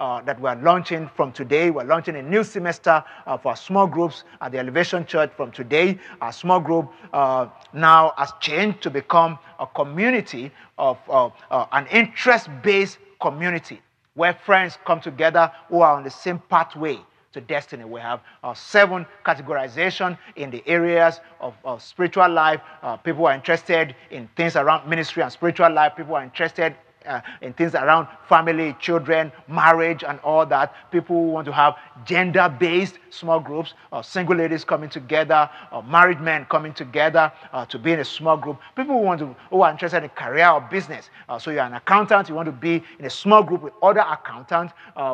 [0.00, 1.70] uh, that we're launching from today.
[1.70, 5.98] We're launching a new semester uh, for small groups at the Elevation Church from today.
[6.20, 11.86] Our small group uh, now has changed to become a community of uh, uh, an
[11.88, 13.80] interest based community
[14.14, 16.98] where friends come together who are on the same pathway
[17.32, 17.84] to destiny.
[17.84, 22.60] We have uh, seven categorization in the areas of, of spiritual life.
[22.82, 25.92] Uh, people are interested in things around ministry and spiritual life.
[25.96, 26.74] People are interested
[27.10, 30.74] uh, in things around family, children, marriage, and all that.
[30.92, 35.82] People who want to have gender based small groups, uh, single ladies coming together, uh,
[35.82, 38.58] married men coming together uh, to be in a small group.
[38.76, 41.10] People who, want to, who are interested in career or business.
[41.40, 44.72] So you're an accountant, you want to be in a small group with other accountants,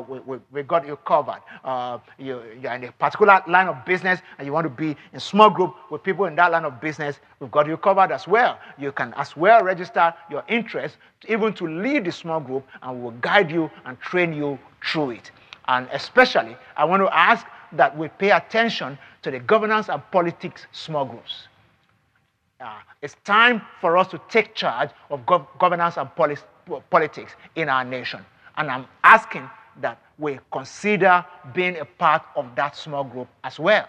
[0.09, 1.41] we, we, we, got you covered.
[2.19, 5.21] you, you're in a particular line of business and you want to be in a
[5.21, 8.59] small group with people in that line of business, we've got you covered as well.
[8.79, 10.97] You can as well register your interest
[11.29, 15.11] even to lead the small group and we will guide you and train you through
[15.11, 15.31] it.
[15.69, 20.67] And especially, I want to ask that we pay attention to the governance and politics
[20.73, 21.49] small groups.
[22.61, 26.37] Uh, it's time for us to take charge of gov- governance and poli-
[26.91, 28.21] politics in our nation.
[28.57, 29.49] And I'm asking
[29.83, 33.87] that we consider being a part of that small group as well.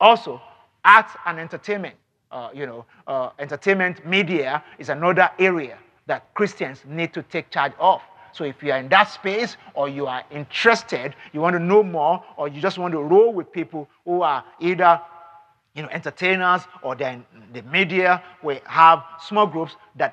[0.00, 0.40] Also,
[0.84, 1.94] arts and entertainment.
[2.32, 5.76] Uh, you know, uh, entertainment media is another area
[6.10, 8.02] that Christians need to take charge of.
[8.32, 11.82] So if you are in that space or you are interested, you want to know
[11.82, 15.00] more, or you just want to roll with people who are either
[15.74, 20.12] you know, entertainers or then the media, we have small groups that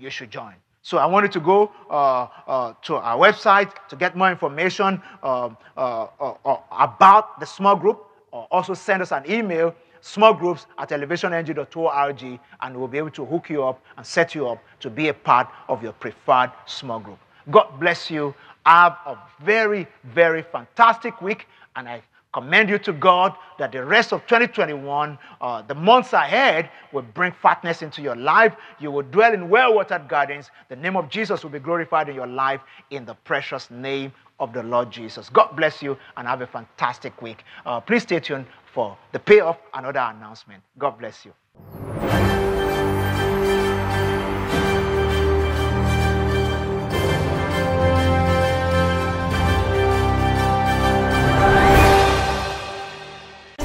[0.00, 0.54] you should join.
[0.82, 5.50] So I wanted to go uh, uh, to our website to get more information uh,
[5.76, 7.98] uh, uh, about the small group,
[8.32, 13.48] or also send us an email, smallgroups at elevationng.org, and we'll be able to hook
[13.48, 17.18] you up and set you up to be a part of your preferred small group.
[17.50, 18.34] God bless you.
[18.66, 24.12] Have a very, very fantastic week, and I commend you to God that the rest
[24.12, 28.54] of 2021, uh, the months ahead, will bring fatness into your life.
[28.78, 30.50] You will dwell in well watered gardens.
[30.68, 34.52] The name of Jesus will be glorified in your life in the precious name of
[34.52, 35.28] the Lord Jesus.
[35.28, 37.44] God bless you and have a fantastic week.
[37.66, 40.62] Uh, please stay tuned for the payoff and other announcement.
[40.78, 41.32] God bless you.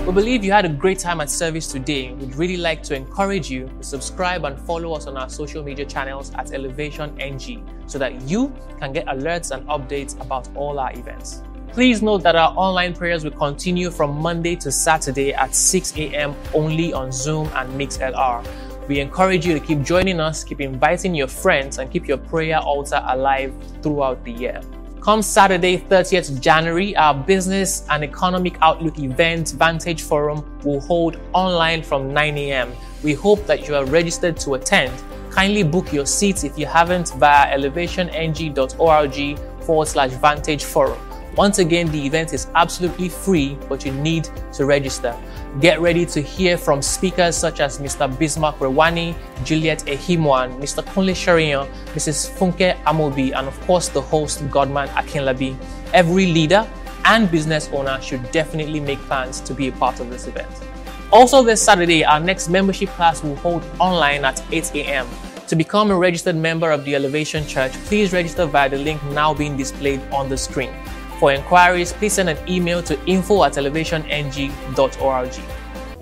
[0.05, 2.13] We believe you had a great time at service today.
[2.13, 5.85] We'd really like to encourage you to subscribe and follow us on our social media
[5.85, 10.93] channels at Elevation NG so that you can get alerts and updates about all our
[10.93, 11.43] events.
[11.73, 16.35] Please note that our online prayers will continue from Monday to Saturday at 6 a.m.
[16.53, 18.45] only on Zoom and MixLR.
[18.87, 22.57] We encourage you to keep joining us, keep inviting your friends, and keep your prayer
[22.59, 23.53] altar alive
[23.83, 24.61] throughout the year.
[25.01, 31.83] Come Saturday, 30th January, our Business and Economic Outlook event, Vantage Forum, will hold online
[31.83, 32.71] from 9 a.m.
[33.03, 34.91] We hope that you are registered to attend.
[35.29, 40.99] Kindly book your seats if you haven't via elevationng.org forward slash Vantage Forum.
[41.37, 45.15] Once again, the event is absolutely free, but you need to register.
[45.61, 48.07] Get ready to hear from speakers such as Mr.
[48.17, 50.83] Bismarck Rewane, Juliet Ehimuan, Mr.
[50.83, 52.31] Kunle Sharian, Mrs.
[52.35, 55.55] Funke Amobi, and of course the host Godman Akinlabi.
[55.93, 56.67] Every leader
[57.05, 60.49] and business owner should definitely make plans to be a part of this event.
[61.11, 65.07] Also, this Saturday, our next membership class will hold online at 8 a.m.
[65.49, 69.35] To become a registered member of the Elevation Church, please register via the link now
[69.35, 70.73] being displayed on the screen.
[71.19, 75.33] For inquiries, please send an email to info at elevationng.org.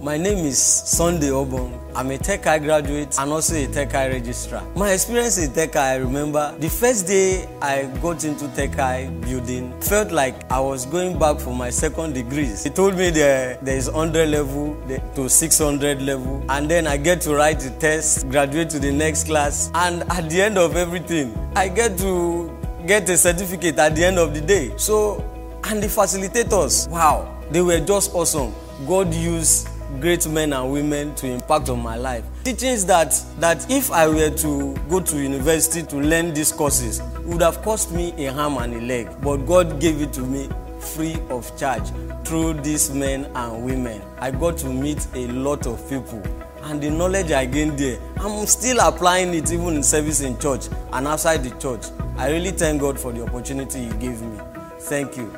[0.02, 1.82] My name is Sunday Obong.
[1.96, 4.62] I'm a Tech Eye graduate and also a Tech Eye registrar.
[4.76, 9.74] My experience in Tech I remember the first day I got into Tech Eye building
[9.82, 12.66] felt like I was going back for my second degrees.
[12.66, 14.78] They told me there, there is 100 level
[15.16, 19.28] to 600 level and then I get to write the test, graduate to the next
[19.28, 22.55] class and at the end of everything, I get to
[22.88, 24.72] get a certificate at the end of the day.
[24.78, 25.18] So,
[25.64, 28.54] and the facilitators, wow, they were just awesome.
[28.88, 29.70] God used
[30.00, 32.24] great men and women to impact on my life.
[32.44, 37.42] Teachings that that if I were to go to university to learn these courses would
[37.42, 41.18] have cost me a arm and a leg, but God gave it to me free
[41.30, 41.90] of charge
[42.26, 44.02] through these men and women.
[44.20, 46.22] I got to meet a lot of people
[46.66, 50.68] and the knowledge I gained there, I'm still applying it even in service in church
[50.94, 51.86] and outside the church.
[52.18, 54.40] I really thank God for the opportunity He gave me.
[54.80, 55.32] Thank you.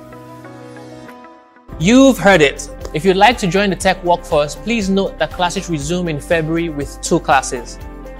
[1.80, 2.69] You've heard it.
[2.93, 6.69] If you'd like to join the tech workforce, please note that classes resume in February
[6.69, 7.78] with two classes.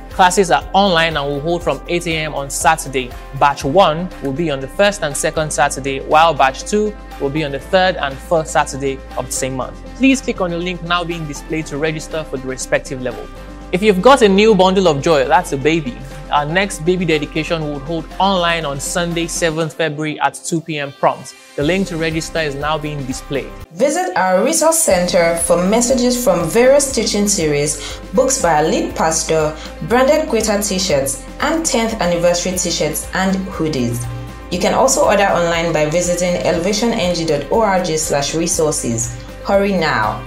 [0.10, 2.34] Classes are online and will hold from 8 a.m.
[2.36, 3.10] on Saturday.
[3.39, 7.43] Batch 1 will be on the first and second Saturday, while Batch 2 will be
[7.43, 9.76] on the third and fourth Saturday of the same month.
[9.95, 13.28] Please click on the link now being displayed to register for the respective level.
[13.72, 15.97] If you've got a new bundle of joy, that's a baby.
[16.32, 20.91] Our next baby dedication will hold online on Sunday, 7th February at 2 p.m.
[20.91, 21.36] prompt.
[21.55, 23.49] The link to register is now being displayed.
[23.74, 29.55] Visit our resource center for messages from various teaching series, books by our lead pastor,
[29.84, 34.05] branded greater t-shirts, and 10th anniversary t-shirts and hoodies.
[34.50, 39.14] You can also order online by visiting elevationng.org slash resources.
[39.43, 40.24] Hurry now.